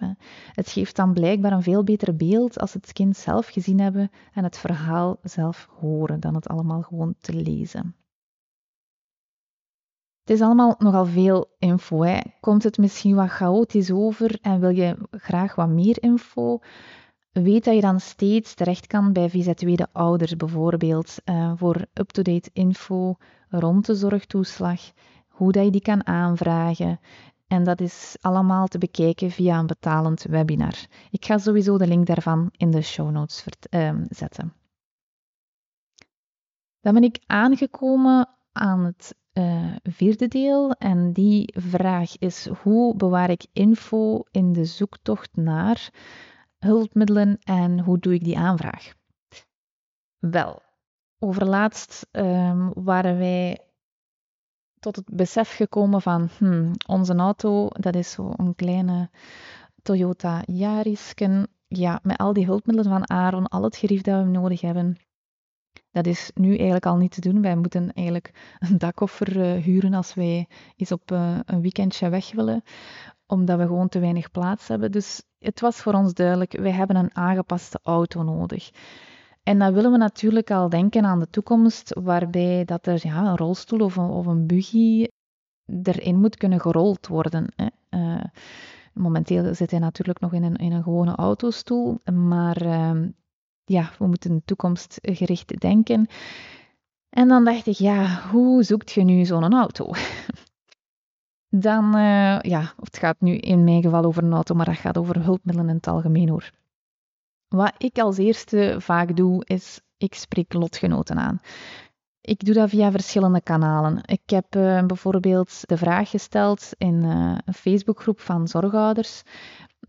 Het 0.54 0.70
geeft 0.70 0.96
dan 0.96 1.14
blijkbaar 1.14 1.52
een 1.52 1.64
veel 1.64 1.84
beter 1.84 2.16
beeld 2.16 2.60
als 2.60 2.74
het 2.74 2.94
kind 2.94 3.18
zelf 3.18 3.48
gezien 3.48 3.80
hebben 3.80 4.12
en 4.34 4.44
het 4.44 4.58
verhaal 4.58 5.18
zelf 5.24 5.68
horen, 5.80 6.20
dan 6.20 6.36
het 6.36 6.48
allemaal 6.48 6.82
gewoon 6.82 7.16
te 7.20 7.34
lezen. 7.34 7.96
Het 10.22 10.38
is 10.38 10.42
allemaal 10.42 10.76
nogal 10.78 11.06
veel 11.06 11.56
info. 11.60 12.02
Hè. 12.02 12.20
Komt 12.40 12.64
het 12.64 12.78
misschien 12.78 13.16
wat 13.16 13.30
chaotisch 13.30 13.92
over 13.92 14.38
en 14.42 14.60
wil 14.60 14.70
je 14.70 14.98
graag 15.12 15.56
wat 15.56 15.70
meer 15.70 16.04
info? 16.04 16.60
Weet 17.32 17.64
dat 17.64 17.76
je 17.76 17.82
dan 17.82 18.00
steeds 18.00 18.54
terecht 18.54 18.88
kan 18.88 19.14
bij 19.14 19.30
VZW 19.30 19.76
de 19.76 19.88
ouders 19.92 20.36
bijvoorbeeld 20.36 21.16
uh, 21.26 21.52
voor 21.56 21.86
up-to-date 21.94 22.50
info 22.54 23.16
rond 23.50 23.86
de 23.86 23.96
zorgtoeslag, 23.96 24.82
hoe 25.28 25.52
dat 25.52 25.64
je 25.64 25.72
die 25.72 25.82
kan 25.82 26.08
aanvragen. 26.08 27.00
En 27.48 27.64
dat 27.64 27.82
is 27.82 28.18
allemaal 28.22 28.68
te 28.68 28.78
bekijken 28.78 29.32
via 29.32 29.60
een 29.60 29.68
betalend 29.68 30.24
webinar. 30.24 30.76
Ik 31.12 31.26
ga 31.26 31.38
sowieso 31.38 31.78
de 31.78 31.88
link 31.88 32.06
daarvan 32.06 32.50
in 32.58 32.72
de 32.72 32.82
show 32.82 33.12
notes 33.12 33.46
uh, 33.70 33.92
zetten. 34.10 34.54
Dan 36.82 36.94
ben 36.94 37.04
ik 37.04 37.20
aangekomen 37.26 38.30
aan 38.52 38.84
het 38.84 39.16
uh, 39.34 39.76
vierde 39.84 40.28
deel 40.28 40.72
en 40.72 41.14
die 41.14 41.54
vraag 41.58 42.18
is 42.18 42.48
hoe 42.64 42.96
bewaar 42.96 43.30
ik 43.30 43.46
info 43.54 44.24
in 44.32 44.54
de 44.54 44.66
zoektocht 44.66 45.30
naar 45.36 45.90
hulpmiddelen 46.60 47.38
en 47.44 47.80
hoe 47.80 48.00
doe 48.00 48.14
ik 48.14 48.24
die 48.24 48.38
aanvraag? 48.38 48.94
Wel, 50.20 50.62
overlaatst 51.20 52.08
um, 52.12 52.72
waren 52.74 53.18
wij 53.18 53.60
tot 54.80 54.96
het 54.96 55.06
besef 55.12 55.56
gekomen 55.56 56.02
van 56.02 56.30
hmm, 56.38 56.72
onze 56.88 57.16
auto, 57.16 57.68
dat 57.68 57.96
is 57.96 58.12
zo'n 58.12 58.54
kleine 58.56 59.10
Toyota 59.82 60.42
Yarisken. 60.46 61.48
Ja, 61.68 62.00
met 62.04 62.18
al 62.18 62.34
die 62.34 62.46
hulpmiddelen 62.46 62.92
van 62.92 63.10
Aaron, 63.10 63.48
al 63.48 63.64
het 63.64 63.76
gerief 63.76 64.02
dat 64.02 64.24
we 64.24 64.30
nodig 64.30 64.62
hebben, 64.62 64.98
dat 65.92 66.06
is 66.06 66.32
nu 66.34 66.56
eigenlijk 66.56 66.86
al 66.86 66.98
niet 66.98 67.12
te 67.12 67.22
doen. 67.22 67.42
Wij 67.42 67.56
moeten 67.56 67.94
eigenlijk 67.94 68.56
een 68.60 68.78
dakkoffer 68.78 69.38
uh, 69.38 69.64
huren 69.64 69.94
als 69.94 70.14
wij 70.14 70.48
eens 70.76 70.92
op 70.92 71.12
uh, 71.12 71.40
een 71.46 71.62
weekendje 71.62 72.10
weg 72.10 72.32
willen, 72.32 72.64
omdat 73.30 73.58
we 73.58 73.66
gewoon 73.66 73.90
te 73.90 74.00
weinig 74.00 74.32
plaats 74.32 74.68
hebben. 74.68 74.92
Dus 74.92 75.24
het 75.40 75.60
was 75.60 75.82
voor 75.82 75.94
ons 75.94 76.14
duidelijk, 76.14 76.58
wij 76.58 76.72
hebben 76.72 76.96
een 76.96 77.16
aangepaste 77.16 77.80
auto 77.84 78.24
nodig. 78.24 78.72
En 79.44 79.60
dan 79.60 79.74
willen 79.74 79.92
we 79.92 79.98
natuurlijk 79.98 80.52
al 80.52 80.70
denken 80.70 81.06
aan 81.06 81.20
de 81.20 81.30
toekomst, 81.30 81.94
waarbij 82.00 82.66
dat 82.66 82.86
er 82.86 83.00
ja, 83.04 83.26
een 83.26 83.38
rolstoel 83.38 83.80
of 83.80 83.96
een, 83.96 84.10
of 84.10 84.26
een 84.26 84.48
buggy 84.48 85.08
erin 85.84 86.20
moet 86.20 86.38
kunnen 86.38 86.60
gerold 86.60 87.08
worden. 87.08 87.48
Hè. 87.56 87.68
Uh, 87.90 88.24
momenteel 88.94 89.56
zit 89.56 89.72
hij 89.72 89.80
natuurlijk 89.80 90.20
nog 90.20 90.34
in 90.34 90.44
een, 90.44 90.56
in 90.56 90.72
een 90.72 90.84
gewone 90.84 91.16
autostoel, 91.16 92.00
maar 92.14 92.66
uh, 92.66 93.08
ja, 93.64 93.92
we 93.98 94.08
moeten 94.08 94.42
toekomstgericht 94.46 95.60
denken. 95.60 96.08
En 97.10 97.28
dan 97.28 97.46
dacht 97.46 97.68
ik, 97.68 97.76
ja, 97.76 98.22
hoe 98.32 98.64
zoekt 98.64 98.92
je 98.92 99.04
nu 99.04 99.26
zo'n 99.26 99.54
auto? 99.54 99.92
Dan, 101.50 101.96
uh, 101.96 102.40
ja, 102.40 102.74
het 102.80 102.98
gaat 102.98 103.16
nu 103.20 103.36
in 103.36 103.64
mijn 103.64 103.82
geval 103.82 104.04
over 104.04 104.24
een 104.24 104.34
auto, 104.34 104.56
maar 104.56 104.66
dat 104.66 104.78
gaat 104.78 104.98
over 104.98 105.24
hulpmiddelen 105.24 105.70
in 105.70 105.76
het 105.76 105.88
algemeen 105.88 106.30
hoor. 106.30 106.52
Wat 107.48 107.74
ik 107.78 108.00
als 108.00 108.18
eerste 108.18 108.76
vaak 108.80 109.16
doe, 109.16 109.46
is 109.46 109.82
ik 109.98 110.16
spreek 110.16 110.54
lotgenoten 110.54 111.18
aan. 111.18 111.42
Ik 112.22 112.46
doe 112.46 112.54
dat 112.54 112.70
via 112.70 112.92
verschillende 112.92 113.42
kanalen. 113.42 114.04
Ik 114.06 114.30
heb 114.30 114.56
uh, 114.56 114.86
bijvoorbeeld 114.86 115.62
de 115.68 115.78
vraag 115.78 116.10
gesteld 116.10 116.72
in 116.78 117.04
uh, 117.04 117.38
een 117.46 117.54
Facebookgroep 117.54 118.20
van 118.20 118.48
zorgouders. 118.48 119.24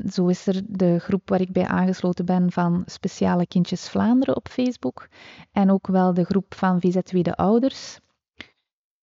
Zo 0.08 0.26
is 0.26 0.46
er 0.46 0.62
de 0.66 0.98
groep 0.98 1.28
waar 1.28 1.40
ik 1.40 1.52
bij 1.52 1.66
aangesloten 1.66 2.24
ben 2.24 2.52
van 2.52 2.82
Speciale 2.86 3.46
Kindjes 3.46 3.88
Vlaanderen 3.88 4.36
op 4.36 4.48
Facebook. 4.48 5.08
En 5.52 5.70
ook 5.70 5.86
wel 5.86 6.14
de 6.14 6.24
groep 6.24 6.54
van 6.54 6.80
VZW 6.80 7.22
de 7.22 7.36
Ouders. 7.36 7.98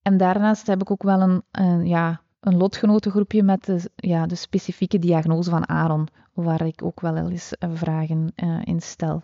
En 0.02 0.18
daarnaast 0.18 0.68
heb 0.68 0.82
ik 0.82 0.92
ook 0.92 1.04
wel 1.04 1.22
een, 1.22 1.44
een 1.52 1.88
ja, 1.88 2.22
een 2.48 2.58
lotgenotengroepje 2.58 3.44
met 3.44 3.66
de, 3.66 3.90
ja, 3.96 4.26
de 4.26 4.36
specifieke 4.36 5.00
diagnose 5.00 5.50
van 5.50 5.68
Aaron, 5.68 6.08
waar 6.34 6.66
ik 6.66 6.84
ook 6.84 7.00
wel 7.00 7.16
eens 7.16 7.54
eh, 7.54 7.70
vragen 7.74 8.34
uh, 8.36 8.62
in 8.64 8.82
stel. 8.82 9.22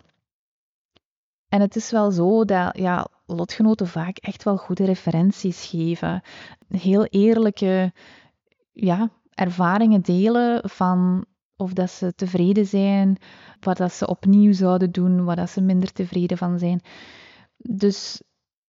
En 1.48 1.60
het 1.60 1.76
is 1.76 1.90
wel 1.90 2.10
zo 2.10 2.44
dat 2.44 2.78
ja, 2.78 3.06
lotgenoten 3.26 3.86
vaak 3.86 4.16
echt 4.16 4.42
wel 4.42 4.56
goede 4.56 4.84
referenties 4.84 5.66
geven. 5.66 6.22
Heel 6.68 7.04
eerlijke 7.04 7.92
ja, 8.72 9.10
ervaringen 9.30 10.00
delen 10.00 10.70
van 10.70 11.24
of 11.56 11.72
dat 11.72 11.90
ze 11.90 12.14
tevreden 12.14 12.66
zijn, 12.66 13.16
wat 13.60 13.76
dat 13.76 13.92
ze 13.92 14.06
opnieuw 14.06 14.52
zouden 14.52 14.92
doen, 14.92 15.24
wat 15.24 15.36
dat 15.36 15.50
ze 15.50 15.60
minder 15.60 15.92
tevreden 15.92 16.38
van 16.38 16.58
zijn. 16.58 16.80
Dus 17.56 18.22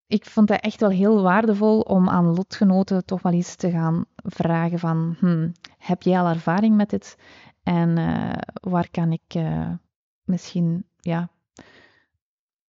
ik 0.08 0.26
vond 0.26 0.50
het 0.50 0.62
echt 0.62 0.80
wel 0.80 0.90
heel 0.90 1.22
waardevol 1.22 1.80
om 1.80 2.10
aan 2.10 2.36
lotgenoten 2.36 3.06
toch 3.06 3.22
wel 3.22 3.34
eens 3.34 3.56
te 3.56 3.72
gaan 3.72 4.06
vragen 4.16 4.80
van, 4.80 5.16
hmm, 5.20 5.52
heb 5.78 6.02
jij 6.02 6.20
al 6.20 6.28
ervaring 6.28 6.76
met 6.76 6.90
dit? 6.90 7.18
En 7.64 7.98
uh, 7.98 8.32
waar 8.54 8.90
kan 8.92 9.12
ik 9.12 9.36
uh, 9.36 9.72
misschien 10.24 10.86
ja, 11.00 11.30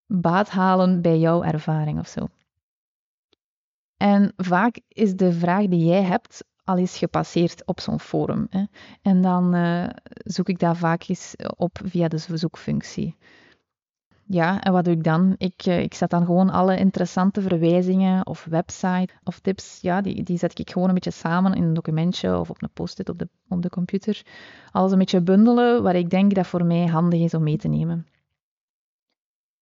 baat 0.07 0.51
halen 0.51 1.03
bij 1.03 1.19
jouw 1.19 1.43
ervaring 1.43 1.99
of 1.99 2.09
zo? 2.09 2.29
En 3.97 4.33
vaak 4.37 4.81
is 4.89 5.17
de 5.17 5.33
vraag 5.33 5.67
die 5.67 5.85
jij 5.85 6.03
hebt 6.03 6.45
al 6.65 6.77
is 6.77 6.99
gepasseerd 6.99 7.67
op 7.67 7.81
zo'n 7.81 8.01
forum. 8.01 8.47
Hè. 8.51 8.65
En 9.03 9.21
dan 9.21 9.55
uh, 9.55 9.89
zoek 10.09 10.49
ik 10.49 10.59
daar 10.59 10.77
vaak 10.77 11.09
eens 11.09 11.35
op 11.57 11.79
via 11.85 12.09
de 12.09 12.19
zoekfunctie. 12.19 13.17
Ja, 14.29 14.61
en 14.61 14.73
wat 14.73 14.85
doe 14.85 14.95
ik 14.95 15.05
dan? 15.05 15.35
Ik, 15.39 15.67
uh, 15.67 15.81
ik 15.81 15.95
zet 15.95 16.11
dan 16.11 16.25
gewoon 16.25 16.51
alle 16.51 16.77
interessante 16.77 17.41
verwijzingen 17.41 18.27
of 18.27 18.45
website 18.45 19.09
of 19.25 19.41
tips, 19.41 19.79
ja, 19.81 20.01
die, 20.01 20.23
die 20.23 20.39
zet 20.39 20.59
ik 20.59 20.71
gewoon 20.71 20.89
een 20.89 20.95
beetje 20.95 21.11
samen 21.11 21.55
in 21.55 21.63
een 21.63 21.75
documentje 21.75 22.39
of 22.39 22.51
op 22.51 22.63
een 22.63 22.71
post-it 22.73 23.09
op 23.09 23.19
de, 23.19 23.29
op 23.49 23.63
de 23.63 23.69
computer. 23.69 24.23
Alles 24.71 24.93
een 24.93 24.99
beetje 24.99 25.21
bundelen 25.21 25.83
waar 25.83 25.95
ik 25.95 26.11
denk 26.11 26.35
dat 26.35 26.47
voor 26.47 26.65
mij 26.65 26.87
handig 26.87 27.21
is 27.21 27.35
om 27.35 27.43
mee 27.43 27.57
te 27.57 27.69
nemen. 27.69 28.07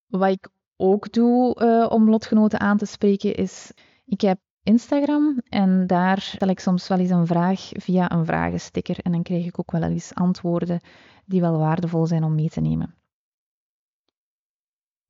Wat 0.07 0.31
ik 0.31 0.49
ook 0.77 1.13
doe 1.13 1.63
uh, 1.63 1.93
om 1.93 2.11
lotgenoten 2.11 2.61
aan 2.61 2.77
te 2.77 2.87
spreken 2.87 3.35
is, 3.35 3.73
ik 4.05 4.21
heb 4.21 4.39
Instagram 4.63 5.41
en 5.49 5.87
daar 5.87 6.21
stel 6.21 6.49
ik 6.49 6.61
soms 6.61 6.89
wel 6.89 6.99
eens 6.99 7.11
een 7.11 7.27
vraag 7.27 7.69
via 7.73 8.13
een 8.13 8.27
vragensticker 8.27 8.99
en 9.03 9.13
dan 9.13 9.23
krijg 9.23 9.47
ik 9.47 9.59
ook 9.59 9.71
wel 9.71 9.83
eens 9.83 10.15
antwoorden 10.15 10.81
die 11.25 11.41
wel 11.41 11.59
waardevol 11.59 12.07
zijn 12.07 12.25
om 12.25 12.35
mee 12.35 12.49
te 12.49 12.61
nemen. 12.61 12.95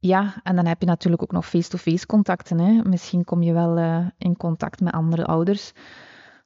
Ja, 0.07 0.35
en 0.43 0.57
dan 0.57 0.67
heb 0.67 0.81
je 0.81 0.87
natuurlijk 0.87 1.23
ook 1.23 1.33
nog 1.33 1.47
face-to-face 1.47 2.07
contacten. 2.07 2.59
Hè. 2.59 2.89
Misschien 2.89 3.25
kom 3.25 3.43
je 3.43 3.53
wel 3.53 3.79
uh, 3.79 4.07
in 4.19 4.37
contact 4.37 4.81
met 4.81 4.93
andere 4.93 5.25
ouders 5.25 5.73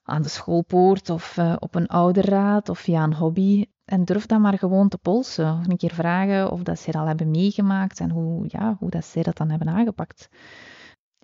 aan 0.03 0.23
de 0.23 0.29
schoolpoort 0.29 1.11
of 1.11 1.37
uh, 1.37 1.57
op 1.59 1.75
een 1.75 1.87
ouderraad 1.87 2.69
of 2.69 2.79
via 2.79 3.03
een 3.03 3.15
hobby. 3.15 3.67
En 3.85 4.05
durf 4.05 4.27
dan 4.27 4.41
maar 4.41 4.59
gewoon 4.59 4.89
te 4.89 4.99
polsen. 4.99 5.59
Of 5.59 5.67
een 5.67 5.77
keer 5.77 5.95
vragen 5.95 6.51
of 6.51 6.63
dat 6.63 6.79
zij 6.79 6.93
dat 6.93 7.03
al 7.03 7.09
hebben 7.09 7.31
meegemaakt 7.31 8.01
en 8.01 8.11
hoe, 8.11 8.45
ja, 8.49 8.77
hoe 8.79 8.91
dat 8.91 9.05
zij 9.05 9.23
dat 9.23 9.37
dan 9.37 9.51
hebben 9.51 9.69
aangepakt. 9.69 10.29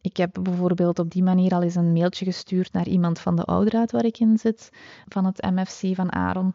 Ik 0.00 0.16
heb 0.16 0.38
bijvoorbeeld 0.42 0.98
op 0.98 1.10
die 1.10 1.22
manier 1.22 1.54
al 1.54 1.62
eens 1.62 1.74
een 1.74 1.92
mailtje 1.92 2.24
gestuurd 2.24 2.72
naar 2.72 2.88
iemand 2.88 3.18
van 3.18 3.36
de 3.36 3.44
ouderraad 3.44 3.90
waar 3.90 4.04
ik 4.04 4.18
in 4.18 4.38
zit, 4.38 4.70
van 5.08 5.24
het 5.24 5.42
MFC 5.42 5.94
van 5.94 6.12
Aaron, 6.12 6.54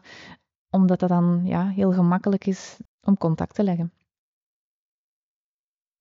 omdat 0.70 0.98
dat 0.98 1.08
dan 1.08 1.40
ja, 1.44 1.68
heel 1.68 1.92
gemakkelijk 1.92 2.46
is 2.46 2.76
om 3.02 3.16
contact 3.16 3.54
te 3.54 3.64
leggen. 3.64 3.92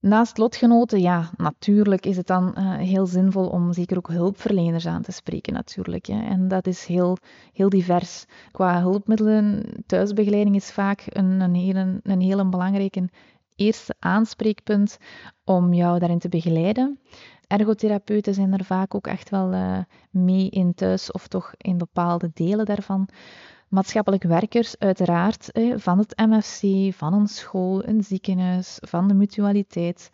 Naast 0.01 0.37
lotgenoten, 0.37 1.01
ja, 1.01 1.29
natuurlijk 1.37 2.05
is 2.05 2.17
het 2.17 2.27
dan 2.27 2.55
uh, 2.57 2.75
heel 2.75 3.05
zinvol 3.05 3.47
om 3.47 3.73
zeker 3.73 3.97
ook 3.97 4.07
hulpverleners 4.07 4.85
aan 4.85 5.01
te 5.01 5.11
spreken, 5.11 5.53
natuurlijk. 5.53 6.05
Hè. 6.05 6.21
En 6.21 6.47
dat 6.47 6.67
is 6.67 6.85
heel, 6.85 7.17
heel 7.53 7.69
divers. 7.69 8.25
Qua 8.51 8.81
hulpmiddelen, 8.81 9.63
thuisbegeleiding 9.85 10.55
is 10.55 10.71
vaak 10.71 11.03
een, 11.09 11.39
een, 11.41 11.55
hele, 11.55 11.99
een 12.03 12.21
hele 12.21 12.45
belangrijke 12.45 13.09
eerste 13.55 13.95
aanspreekpunt 13.99 14.97
om 15.43 15.73
jou 15.73 15.99
daarin 15.99 16.19
te 16.19 16.29
begeleiden. 16.29 16.99
Ergotherapeuten 17.47 18.33
zijn 18.33 18.53
er 18.53 18.65
vaak 18.65 18.95
ook 18.95 19.07
echt 19.07 19.29
wel 19.29 19.53
uh, 19.53 19.77
mee 20.09 20.49
in 20.49 20.73
thuis 20.73 21.11
of 21.11 21.27
toch 21.27 21.53
in 21.57 21.77
bepaalde 21.77 22.31
delen 22.33 22.65
daarvan 22.65 23.09
maatschappelijk 23.69 24.23
werkers, 24.23 24.77
uiteraard, 24.77 25.49
van 25.75 25.97
het 25.97 26.17
MFC, 26.17 26.93
van 26.95 27.13
een 27.13 27.27
school, 27.27 27.87
een 27.87 28.03
ziekenhuis, 28.03 28.77
van 28.81 29.07
de 29.07 29.13
mutualiteit. 29.13 30.11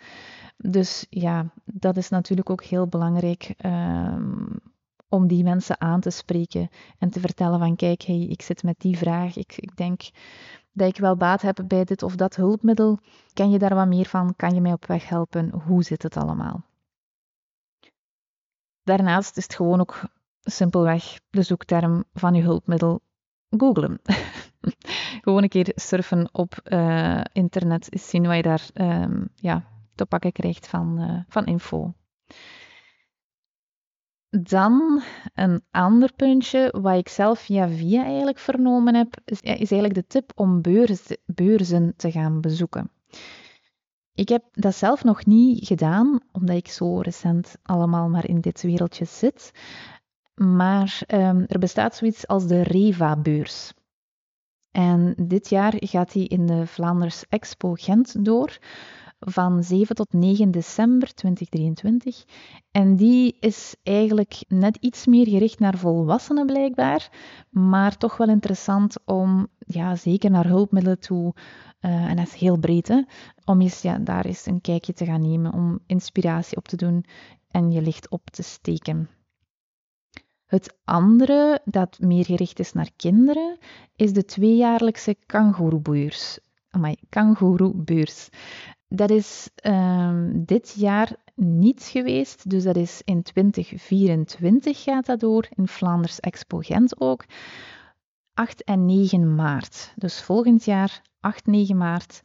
Dus 0.58 1.06
ja, 1.10 1.46
dat 1.64 1.98
is 1.98 2.10
natuurlijk 2.10 2.50
ook 2.50 2.64
heel 2.64 2.88
belangrijk 2.88 3.54
um, 3.66 4.60
om 5.10 5.28
die 5.28 5.44
mensen 5.44 5.82
aan 5.82 6.00
te 6.00 6.10
spreken 6.10 6.70
en 7.00 7.10
te 7.10 7.20
vertellen 7.20 7.60
van 7.60 7.76
kijk, 7.76 8.02
hey, 8.02 8.22
ik 8.22 8.42
zit 8.42 8.64
met 8.64 8.80
die 8.80 8.98
vraag, 8.98 9.36
ik, 9.36 9.54
ik 9.58 9.76
denk 9.76 10.02
dat 10.72 10.88
ik 10.88 10.98
wel 10.98 11.16
baat 11.16 11.42
heb 11.42 11.64
bij 11.68 11.84
dit 11.84 12.04
of 12.04 12.16
dat 12.16 12.36
hulpmiddel. 12.36 13.00
Ken 13.34 13.50
je 13.50 13.60
daar 13.60 13.76
wat 13.76 13.88
meer 13.88 14.06
van? 14.06 14.36
Kan 14.36 14.54
je 14.54 14.62
mij 14.62 14.74
op 14.74 14.86
weg 14.86 15.10
helpen? 15.10 15.52
Hoe 15.52 15.84
zit 15.84 16.04
het 16.04 16.18
allemaal? 16.18 16.64
Daarnaast 18.84 19.38
is 19.38 19.44
het 19.44 19.56
gewoon 19.56 19.80
ook 19.80 20.02
simpelweg 20.42 21.20
de 21.30 21.42
zoekterm 21.42 22.04
van 22.14 22.34
je 22.34 22.42
hulpmiddel 22.42 23.02
googlen. 23.58 24.00
Gewoon 25.24 25.44
een 25.44 25.50
keer 25.50 25.72
surfen 25.76 26.30
op 26.32 26.62
uh, 26.64 27.22
internet, 27.32 27.88
zien 27.90 28.28
wat 28.28 28.36
je 28.36 28.42
daar 28.42 28.70
um, 28.74 29.28
ja, 29.36 29.68
te 29.96 30.06
pakken 30.06 30.32
krijgt 30.32 30.68
van, 30.68 31.02
uh, 31.02 31.20
van 31.28 31.46
info. 31.46 31.94
Dan 34.30 35.02
een 35.34 35.62
ander 35.72 36.14
puntje, 36.14 36.74
wat 36.82 36.98
ik 36.98 37.10
zelf 37.10 37.40
via 37.40 37.70
via 37.70 38.04
eigenlijk 38.04 38.40
vernomen 38.40 38.96
heb, 38.96 39.22
is, 39.26 39.42
eigenlijk 39.42 39.94
de 39.94 40.08
tip 40.08 40.32
om 40.36 40.62
beurzen 41.26 41.94
te 41.96 42.12
gaan 42.12 42.42
bezoeken. 42.42 42.92
Ik 44.14 44.30
heb 44.30 44.44
dat 44.52 44.76
zelf 44.76 45.04
nog 45.04 45.26
niet 45.26 45.68
gedaan, 45.68 46.20
omdat 46.32 46.56
ik 46.56 46.68
zo 46.68 47.00
recent 47.00 47.58
allemaal 47.64 48.10
maar 48.10 48.28
in 48.28 48.42
dit 48.42 48.62
wereldje 48.62 49.06
zit. 49.06 49.52
Maar 50.36 51.02
um, 51.08 51.46
er 51.48 51.60
bestaat 51.60 51.96
zoiets 51.96 52.28
als 52.28 52.48
de 52.48 52.64
REVA-beurs. 52.64 53.74
En 54.72 55.14
dit 55.18 55.50
jaar 55.50 55.74
gaat 55.78 56.12
die 56.12 56.28
in 56.28 56.46
de 56.46 56.68
Vlaanders 56.68 57.28
Expo 57.30 57.74
Gent 57.74 58.26
door 58.26 58.58
van 59.20 59.64
7 59.64 59.96
tot 59.96 60.14
9 60.14 60.52
december 60.52 61.14
2023. 61.14 62.26
En 62.72 62.96
die 62.96 63.38
is 63.40 63.76
eigenlijk 63.84 64.44
net 64.48 64.78
iets 64.80 65.06
meer 65.06 65.28
gericht 65.28 65.60
naar 65.60 65.78
volwassenen 65.78 66.46
blijkbaar, 66.46 67.10
maar 67.50 67.98
toch 67.98 68.18
wel 68.18 68.30
interessant 68.30 68.96
om, 69.06 69.48
ja, 69.60 69.96
zeker 69.96 70.32
naar 70.32 70.48
hulpmiddelen 70.48 71.00
toe, 71.00 71.34
uh, 71.82 71.92
en 71.92 72.16
dat 72.16 72.28
is 72.28 72.34
heel 72.34 72.58
breed, 72.58 72.88
hè, 72.88 73.02
om 73.46 73.62
eens 73.62 73.82
ja, 73.82 73.98
daar 73.98 74.26
eens 74.26 74.46
een 74.46 74.62
kijkje 74.62 74.94
te 74.94 75.06
gaan 75.06 75.22
nemen, 75.22 75.54
om 75.54 75.80
inspiratie 75.86 76.58
op 76.58 76.68
te 76.68 76.76
doen 76.76 77.06
en 77.52 77.72
je 77.72 77.82
licht 77.82 78.10
op 78.10 78.30
te 78.30 78.44
steken. 78.44 79.10
Het 80.56 80.78
andere, 80.84 81.62
dat 81.66 82.00
meer 82.00 82.26
gericht 82.26 82.60
is 82.60 82.74
naar 82.74 82.90
kinderen, 82.96 83.58
is 83.96 84.14
de 84.14 84.26
tweejaarlijkse 84.26 85.16
kangoeroebeurs. 85.26 86.40
Amai, 86.70 86.96
kangoeroebeurs. 87.10 88.30
Dat 88.88 89.10
is 89.10 89.50
um, 89.66 90.46
dit 90.46 90.74
jaar 90.78 91.16
niet 91.36 91.84
geweest, 91.84 92.50
dus 92.50 92.64
dat 92.64 92.76
is 92.76 93.02
in 93.06 93.24
2024 93.24 94.84
gaat 94.84 95.06
dat 95.06 95.20
door, 95.20 95.48
in 95.56 95.68
Vlaanders 95.68 96.20
Expo 96.20 96.58
Gent 96.58 97.02
ook. 97.02 97.26
8 98.34 98.64
en 98.64 98.86
9 98.86 99.36
maart, 99.36 99.94
dus 99.96 100.22
volgend 100.22 100.66
jaar 100.66 101.02
8, 101.20 101.46
9 101.46 101.78
maart 101.78 102.22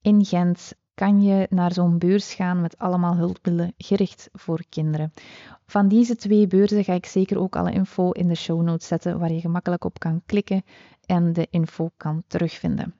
in 0.00 0.24
Gent 0.24 0.74
kan 1.02 1.22
je 1.22 1.46
naar 1.50 1.72
zo'n 1.72 1.98
beurs 1.98 2.34
gaan 2.34 2.60
met 2.60 2.78
allemaal 2.78 3.16
hulpmiddelen 3.16 3.74
gericht 3.76 4.28
voor 4.32 4.62
kinderen. 4.68 5.12
Van 5.66 5.88
deze 5.88 6.16
twee 6.16 6.46
beurzen 6.46 6.84
ga 6.84 6.92
ik 6.92 7.06
zeker 7.06 7.38
ook 7.38 7.56
alle 7.56 7.72
info 7.72 8.10
in 8.10 8.28
de 8.28 8.34
show 8.34 8.62
notes 8.62 8.86
zetten, 8.86 9.18
waar 9.18 9.32
je 9.32 9.40
gemakkelijk 9.40 9.84
op 9.84 9.98
kan 9.98 10.22
klikken 10.26 10.62
en 11.06 11.32
de 11.32 11.46
info 11.50 11.90
kan 11.96 12.22
terugvinden. 12.26 12.94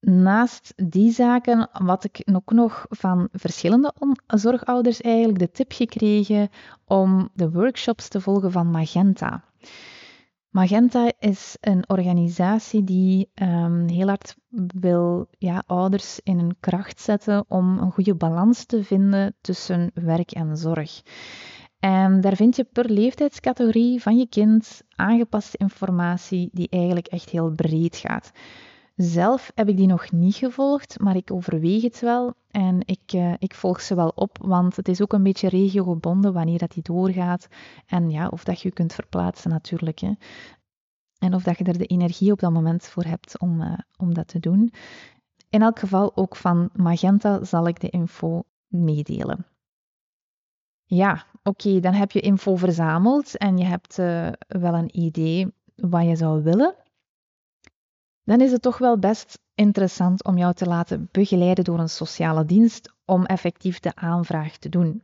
Naast 0.00 0.72
die 0.76 1.12
zaken 1.12 1.68
had 1.72 2.04
ik 2.04 2.22
ook 2.32 2.52
nog 2.52 2.86
van 2.88 3.28
verschillende 3.32 3.94
zorgouders 4.26 5.00
eigenlijk 5.00 5.38
de 5.38 5.50
tip 5.50 5.72
gekregen 5.72 6.48
om 6.84 7.28
de 7.34 7.50
workshops 7.50 8.08
te 8.08 8.20
volgen 8.20 8.52
van 8.52 8.70
Magenta. 8.70 9.44
Magenta 10.58 11.12
is 11.18 11.56
een 11.60 11.88
organisatie 11.88 12.84
die 12.84 13.30
um, 13.34 13.88
heel 13.88 14.06
hard 14.08 14.36
wil 14.80 15.28
ja, 15.38 15.62
ouders 15.66 16.20
in 16.22 16.38
een 16.38 16.56
kracht 16.60 17.00
zetten 17.00 17.44
om 17.48 17.78
een 17.78 17.92
goede 17.92 18.14
balans 18.14 18.64
te 18.64 18.84
vinden 18.84 19.36
tussen 19.40 19.90
werk 19.94 20.30
en 20.30 20.56
zorg. 20.56 21.02
En 21.78 22.20
daar 22.20 22.36
vind 22.36 22.56
je 22.56 22.64
per 22.64 22.90
leeftijdscategorie 22.90 24.02
van 24.02 24.18
je 24.18 24.28
kind 24.28 24.82
aangepaste 24.88 25.56
informatie 25.56 26.48
die 26.52 26.68
eigenlijk 26.70 27.06
echt 27.06 27.30
heel 27.30 27.50
breed 27.50 27.96
gaat. 27.96 28.30
Zelf 28.98 29.52
heb 29.54 29.68
ik 29.68 29.76
die 29.76 29.86
nog 29.86 30.12
niet 30.12 30.34
gevolgd, 30.34 31.00
maar 31.00 31.16
ik 31.16 31.32
overweeg 31.32 31.82
het 31.82 32.00
wel 32.00 32.34
en 32.50 32.80
ik, 32.84 33.12
uh, 33.14 33.34
ik 33.38 33.54
volg 33.54 33.80
ze 33.80 33.94
wel 33.94 34.12
op, 34.14 34.38
want 34.40 34.76
het 34.76 34.88
is 34.88 35.02
ook 35.02 35.12
een 35.12 35.22
beetje 35.22 35.48
regiogebonden 35.48 36.32
wanneer 36.32 36.58
dat 36.58 36.70
die 36.70 36.82
doorgaat 36.82 37.48
en 37.86 38.10
ja, 38.10 38.28
of 38.28 38.44
dat 38.44 38.60
je 38.60 38.70
kunt 38.70 38.92
verplaatsen 38.92 39.50
natuurlijk. 39.50 39.98
Hè. 39.98 40.12
En 41.18 41.34
of 41.34 41.42
dat 41.42 41.58
je 41.58 41.64
er 41.64 41.78
de 41.78 41.86
energie 41.86 42.32
op 42.32 42.38
dat 42.38 42.52
moment 42.52 42.86
voor 42.86 43.04
hebt 43.04 43.38
om, 43.38 43.60
uh, 43.60 43.78
om 43.96 44.14
dat 44.14 44.28
te 44.28 44.38
doen. 44.38 44.72
In 45.48 45.62
elk 45.62 45.78
geval 45.78 46.16
ook 46.16 46.36
van 46.36 46.70
Magenta 46.72 47.44
zal 47.44 47.68
ik 47.68 47.80
de 47.80 47.90
info 47.90 48.42
meedelen. 48.66 49.46
Ja, 50.84 51.24
oké, 51.42 51.80
dan 51.80 51.92
heb 51.92 52.10
je 52.10 52.20
info 52.20 52.56
verzameld 52.56 53.36
en 53.36 53.58
je 53.58 53.64
hebt 53.64 53.98
uh, 53.98 54.28
wel 54.48 54.74
een 54.74 54.98
idee 54.98 55.52
wat 55.74 56.04
je 56.04 56.16
zou 56.16 56.42
willen 56.42 56.74
dan 58.28 58.40
is 58.40 58.52
het 58.52 58.62
toch 58.62 58.78
wel 58.78 58.98
best 58.98 59.38
interessant 59.54 60.24
om 60.24 60.38
jou 60.38 60.54
te 60.54 60.66
laten 60.66 61.08
begeleiden 61.12 61.64
door 61.64 61.78
een 61.78 61.88
sociale 61.88 62.44
dienst 62.44 62.92
om 63.04 63.24
effectief 63.24 63.80
de 63.80 63.94
aanvraag 63.94 64.56
te 64.56 64.68
doen. 64.68 65.02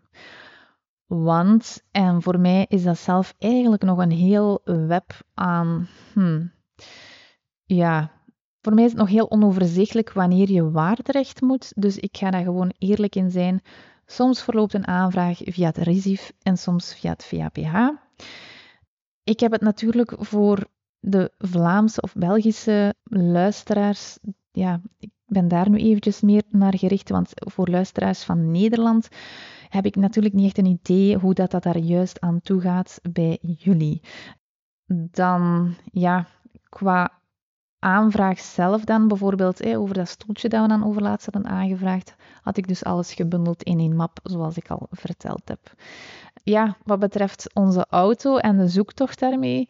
Want, 1.07 1.83
en 1.91 2.23
voor 2.23 2.41
mij 2.41 2.67
is 2.69 2.83
dat 2.83 2.99
zelf 2.99 3.35
eigenlijk 3.39 3.83
nog 3.83 3.99
een 3.99 4.11
heel 4.11 4.61
web 4.65 5.13
aan. 5.35 5.89
Hmm, 6.13 6.53
ja, 7.65 8.11
voor 8.61 8.75
mij 8.75 8.85
is 8.85 8.91
het 8.91 9.01
nog 9.01 9.09
heel 9.09 9.31
onoverzichtelijk 9.31 10.13
wanneer 10.13 10.51
je 10.51 10.71
waar 10.71 10.97
terecht 10.97 11.41
moet. 11.41 11.73
Dus 11.77 11.97
ik 11.97 12.17
ga 12.17 12.31
daar 12.31 12.45
gewoon 12.45 12.73
eerlijk 12.79 13.15
in 13.15 13.31
zijn. 13.31 13.63
Soms 14.07 14.43
verloopt 14.43 14.75
een 14.75 14.87
aanvraag 14.87 15.41
via 15.45 15.67
het 15.67 15.79
RISIF 15.79 16.33
en 16.43 16.57
soms 16.57 16.95
via 16.95 17.11
het 17.11 17.25
VAPH. 17.25 17.89
Ik 19.23 19.41
heb 19.41 19.53
het 19.53 19.61
natuurlijk 19.61 20.15
voor 20.19 20.67
de 21.07 21.33
Vlaamse 21.39 22.01
of 22.01 22.15
Belgische 22.15 22.95
luisteraars, 23.05 24.19
ja, 24.53 24.81
ik 24.99 25.11
ben 25.27 25.49
daar 25.49 25.71
nu 25.71 25.79
eventjes 25.79 26.21
meer 26.21 26.43
naar 26.51 26.79
gericht, 26.79 27.09
want 27.09 27.33
voor 27.35 27.69
luisteraars 27.69 28.23
van 28.23 28.51
Nederland 28.51 29.09
heb 29.69 29.87
ik 29.87 29.97
natuurlijk 29.97 30.35
niet 30.35 30.45
echt 30.45 30.59
een 30.59 30.79
idee 30.83 31.17
hoe 31.17 31.35
dat, 31.35 31.51
dat 31.51 31.63
daar 31.63 31.79
juist 31.79 32.21
aan 32.21 32.41
toe 32.41 32.61
gaat 32.61 32.99
bij 33.11 33.39
jullie. 33.41 34.03
Dan, 35.11 35.75
ja, 35.93 36.27
qua 36.69 37.13
aanvraag 37.79 38.39
zelf 38.41 38.85
dan, 38.85 39.09
bijvoorbeeld 39.09 39.67
over 39.67 39.95
dat 39.95 40.09
stoeltje 40.09 40.49
dat 40.49 40.63
we 40.63 40.69
dan 40.69 40.87
overlaatst 40.87 41.29
hadden 41.33 41.51
aangevraagd, 41.53 42.15
had 42.43 42.57
ik 42.57 42.69
dus 42.69 42.85
alles 42.85 43.15
gebundeld 43.15 43.63
in 43.63 43.79
één 43.79 43.97
map, 43.97 44.19
zoals 44.23 44.57
ik 44.57 44.71
al 44.71 44.87
verteld 44.91 45.49
heb. 45.49 45.73
Ja, 46.43 46.77
wat 46.85 46.99
betreft 46.99 47.55
onze 47.55 47.87
auto 47.89 48.37
en 48.37 48.57
de 48.57 48.69
zoektocht 48.69 49.19
daarmee, 49.19 49.69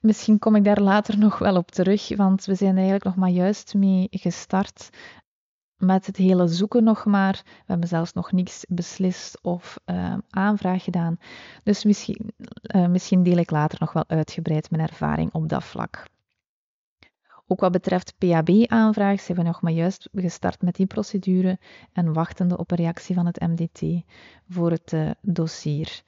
misschien 0.00 0.38
kom 0.38 0.56
ik 0.56 0.64
daar 0.64 0.80
later 0.80 1.18
nog 1.18 1.38
wel 1.38 1.56
op 1.56 1.70
terug, 1.70 2.16
want 2.16 2.44
we 2.44 2.54
zijn 2.54 2.74
eigenlijk 2.74 3.04
nog 3.04 3.16
maar 3.16 3.30
juist 3.30 3.74
mee 3.74 4.08
gestart 4.10 4.90
met 5.80 6.06
het 6.06 6.16
hele 6.16 6.48
zoeken 6.48 6.84
nog 6.84 7.04
maar. 7.04 7.40
We 7.44 7.64
hebben 7.66 7.88
zelfs 7.88 8.12
nog 8.12 8.32
niets 8.32 8.64
beslist 8.68 9.38
of 9.42 9.78
uh, 9.86 10.14
aanvraag 10.30 10.84
gedaan. 10.84 11.18
Dus 11.62 11.84
misschien, 11.84 12.32
uh, 12.62 12.86
misschien 12.86 13.22
deel 13.22 13.36
ik 13.36 13.50
later 13.50 13.78
nog 13.80 13.92
wel 13.92 14.04
uitgebreid 14.06 14.70
mijn 14.70 14.88
ervaring 14.88 15.32
op 15.32 15.48
dat 15.48 15.64
vlak. 15.64 16.04
Ook 17.46 17.60
wat 17.60 17.72
betreft 17.72 18.14
PHB-aanvraag 18.18 19.20
zijn 19.20 19.38
we 19.38 19.44
nog 19.44 19.62
maar 19.62 19.72
juist 19.72 20.08
gestart 20.12 20.62
met 20.62 20.74
die 20.74 20.86
procedure 20.86 21.58
en 21.92 22.12
wachtende 22.12 22.56
op 22.56 22.70
een 22.70 22.76
reactie 22.76 23.14
van 23.14 23.26
het 23.26 23.40
MDT 23.40 24.04
voor 24.48 24.70
het 24.70 24.92
uh, 24.92 25.10
dossier. 25.20 26.02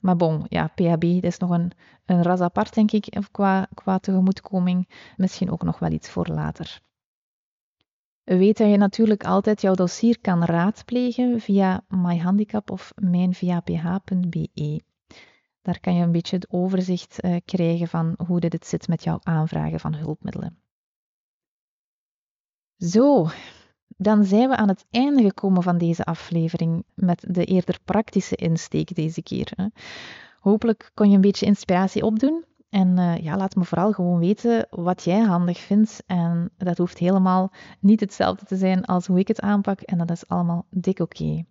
Maar 0.00 0.16
bon, 0.16 0.46
ja, 0.48 0.66
PHB 0.66 1.04
is 1.04 1.38
nog 1.38 1.50
een, 1.50 1.72
een 2.04 2.22
ras 2.22 2.40
apart, 2.40 2.74
denk 2.74 2.90
ik, 2.92 3.18
qua, 3.30 3.68
qua 3.74 3.98
tegemoetkoming. 3.98 4.88
Misschien 5.16 5.50
ook 5.50 5.62
nog 5.62 5.78
wel 5.78 5.90
iets 5.90 6.10
voor 6.10 6.26
later. 6.26 6.80
Weet 8.24 8.56
dat 8.56 8.70
je 8.70 8.76
natuurlijk 8.76 9.24
altijd 9.24 9.60
jouw 9.60 9.74
dossier 9.74 10.20
kan 10.20 10.44
raadplegen 10.44 11.40
via 11.40 11.84
myhandicap 11.88 12.70
of 12.70 12.92
mijnvaph.be. 12.94 14.80
Daar 15.62 15.80
kan 15.80 15.94
je 15.94 16.02
een 16.02 16.12
beetje 16.12 16.36
het 16.36 16.50
overzicht 16.50 17.24
uh, 17.24 17.36
krijgen 17.44 17.88
van 17.88 18.14
hoe 18.26 18.40
dit 18.40 18.66
zit 18.66 18.88
met 18.88 19.04
jouw 19.04 19.18
aanvragen 19.22 19.80
van 19.80 19.94
hulpmiddelen. 19.94 20.62
Zo, 22.76 23.26
dan 23.96 24.24
zijn 24.24 24.48
we 24.48 24.56
aan 24.56 24.68
het 24.68 24.86
einde 24.90 25.22
gekomen 25.22 25.62
van 25.62 25.78
deze 25.78 26.04
aflevering 26.04 26.84
met 26.94 27.24
de 27.28 27.44
eerder 27.44 27.78
praktische 27.84 28.36
insteek 28.36 28.94
deze 28.94 29.22
keer. 29.22 29.52
Hopelijk 30.40 30.90
kon 30.94 31.08
je 31.08 31.14
een 31.14 31.20
beetje 31.20 31.46
inspiratie 31.46 32.04
opdoen. 32.04 32.44
En 32.70 32.98
uh, 32.98 33.16
ja, 33.16 33.36
laat 33.36 33.54
me 33.54 33.64
vooral 33.64 33.92
gewoon 33.92 34.18
weten 34.18 34.66
wat 34.70 35.04
jij 35.04 35.20
handig 35.20 35.58
vindt. 35.58 36.02
En 36.06 36.50
dat 36.56 36.78
hoeft 36.78 36.98
helemaal 36.98 37.52
niet 37.80 38.00
hetzelfde 38.00 38.44
te 38.44 38.56
zijn 38.56 38.84
als 38.84 39.06
hoe 39.06 39.18
ik 39.18 39.28
het 39.28 39.40
aanpak. 39.40 39.80
En 39.80 39.98
dat 39.98 40.10
is 40.10 40.28
allemaal 40.28 40.66
dik 40.70 40.98
oké. 40.98 41.44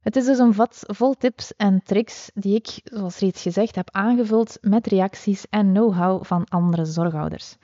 Het 0.00 0.16
is 0.16 0.24
dus 0.24 0.38
een 0.38 0.54
vat 0.54 0.82
vol 0.86 1.14
tips 1.14 1.56
en 1.56 1.82
tricks 1.82 2.30
die 2.34 2.54
ik, 2.54 2.80
zoals 2.84 3.18
reeds 3.18 3.42
gezegd, 3.42 3.74
heb 3.74 3.90
aangevuld 3.90 4.58
met 4.60 4.86
reacties 4.86 5.48
en 5.48 5.72
know-how 5.72 6.24
van 6.24 6.44
andere 6.44 6.84
zorghouders. 6.84 7.56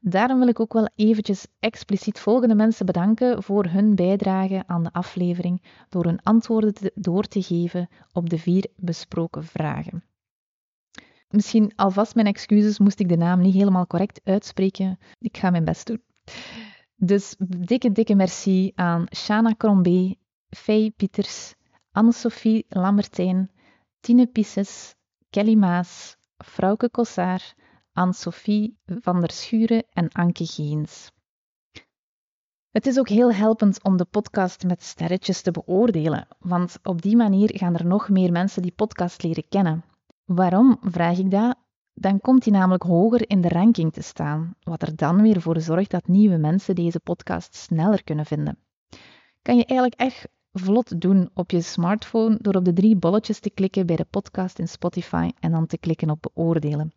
Daarom 0.00 0.38
wil 0.38 0.48
ik 0.48 0.60
ook 0.60 0.72
wel 0.72 0.88
eventjes 0.94 1.46
expliciet 1.60 2.20
volgende 2.20 2.54
mensen 2.54 2.86
bedanken 2.86 3.42
voor 3.42 3.66
hun 3.66 3.94
bijdrage 3.94 4.62
aan 4.66 4.82
de 4.82 4.92
aflevering 4.92 5.62
door 5.88 6.04
hun 6.04 6.22
antwoorden 6.22 6.92
door 6.94 7.24
te 7.24 7.42
geven 7.42 7.88
op 8.12 8.30
de 8.30 8.38
vier 8.38 8.66
besproken 8.76 9.44
vragen. 9.44 10.02
Misschien 11.28 11.72
alvast 11.76 12.14
mijn 12.14 12.26
excuses, 12.26 12.78
moest 12.78 13.00
ik 13.00 13.08
de 13.08 13.16
naam 13.16 13.40
niet 13.40 13.54
helemaal 13.54 13.86
correct 13.86 14.20
uitspreken. 14.24 14.98
Ik 15.18 15.36
ga 15.36 15.50
mijn 15.50 15.64
best 15.64 15.86
doen. 15.86 16.02
Dus 16.96 17.34
dikke, 17.48 17.92
dikke 17.92 18.14
merci 18.14 18.72
aan 18.74 19.06
Shana 19.16 19.54
Crombé, 19.56 20.14
Faye 20.50 20.90
Pieters, 20.90 21.54
Anne-Sophie 21.92 22.66
Lambertijn, 22.68 23.50
Tine 24.00 24.26
Pisses, 24.26 24.94
Kelly 25.30 25.54
Maas, 25.54 26.16
Frauke 26.36 26.90
Kossaar, 26.90 27.54
Anne-Sophie 27.98 28.78
van 28.86 29.20
der 29.20 29.30
Schuren 29.30 29.84
en 29.92 30.08
Anke 30.12 30.46
Geens. 30.46 31.10
Het 32.70 32.86
is 32.86 32.98
ook 32.98 33.08
heel 33.08 33.32
helpend 33.32 33.82
om 33.82 33.96
de 33.96 34.04
podcast 34.04 34.64
met 34.64 34.82
sterretjes 34.82 35.42
te 35.42 35.50
beoordelen, 35.50 36.26
want 36.38 36.78
op 36.82 37.02
die 37.02 37.16
manier 37.16 37.50
gaan 37.54 37.74
er 37.74 37.86
nog 37.86 38.08
meer 38.08 38.32
mensen 38.32 38.62
die 38.62 38.72
podcast 38.72 39.22
leren 39.22 39.48
kennen. 39.48 39.84
Waarom 40.24 40.78
vraag 40.80 41.18
ik 41.18 41.30
dat? 41.30 41.56
Dan 41.94 42.20
komt 42.20 42.44
hij 42.44 42.52
namelijk 42.52 42.82
hoger 42.82 43.30
in 43.30 43.40
de 43.40 43.48
ranking 43.48 43.92
te 43.92 44.02
staan, 44.02 44.54
wat 44.60 44.82
er 44.82 44.96
dan 44.96 45.22
weer 45.22 45.40
voor 45.40 45.60
zorgt 45.60 45.90
dat 45.90 46.08
nieuwe 46.08 46.36
mensen 46.36 46.74
deze 46.74 47.00
podcast 47.00 47.54
sneller 47.54 48.04
kunnen 48.04 48.26
vinden. 48.26 48.58
Kan 49.42 49.56
je 49.56 49.64
eigenlijk 49.64 50.00
echt 50.00 50.28
vlot 50.52 51.00
doen 51.00 51.30
op 51.34 51.50
je 51.50 51.60
smartphone 51.60 52.38
door 52.40 52.54
op 52.54 52.64
de 52.64 52.72
drie 52.72 52.96
bolletjes 52.96 53.40
te 53.40 53.50
klikken 53.50 53.86
bij 53.86 53.96
de 53.96 54.06
podcast 54.10 54.58
in 54.58 54.68
Spotify 54.68 55.30
en 55.40 55.52
dan 55.52 55.66
te 55.66 55.78
klikken 55.78 56.10
op 56.10 56.26
beoordelen. 56.32 56.92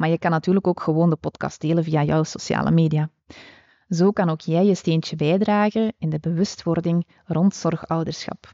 Maar 0.00 0.08
je 0.08 0.18
kan 0.18 0.30
natuurlijk 0.30 0.66
ook 0.66 0.80
gewoon 0.80 1.10
de 1.10 1.16
podcast 1.16 1.60
delen 1.60 1.84
via 1.84 2.02
jouw 2.02 2.22
sociale 2.22 2.70
media. 2.70 3.10
Zo 3.88 4.10
kan 4.10 4.30
ook 4.30 4.40
jij 4.40 4.64
je 4.64 4.74
steentje 4.74 5.16
bijdragen 5.16 5.92
in 5.98 6.10
de 6.10 6.18
bewustwording 6.20 7.06
rond 7.24 7.54
zorgouderschap. 7.54 8.52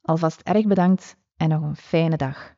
Alvast 0.00 0.40
erg 0.40 0.66
bedankt 0.66 1.16
en 1.36 1.48
nog 1.48 1.62
een 1.62 1.76
fijne 1.76 2.16
dag. 2.16 2.54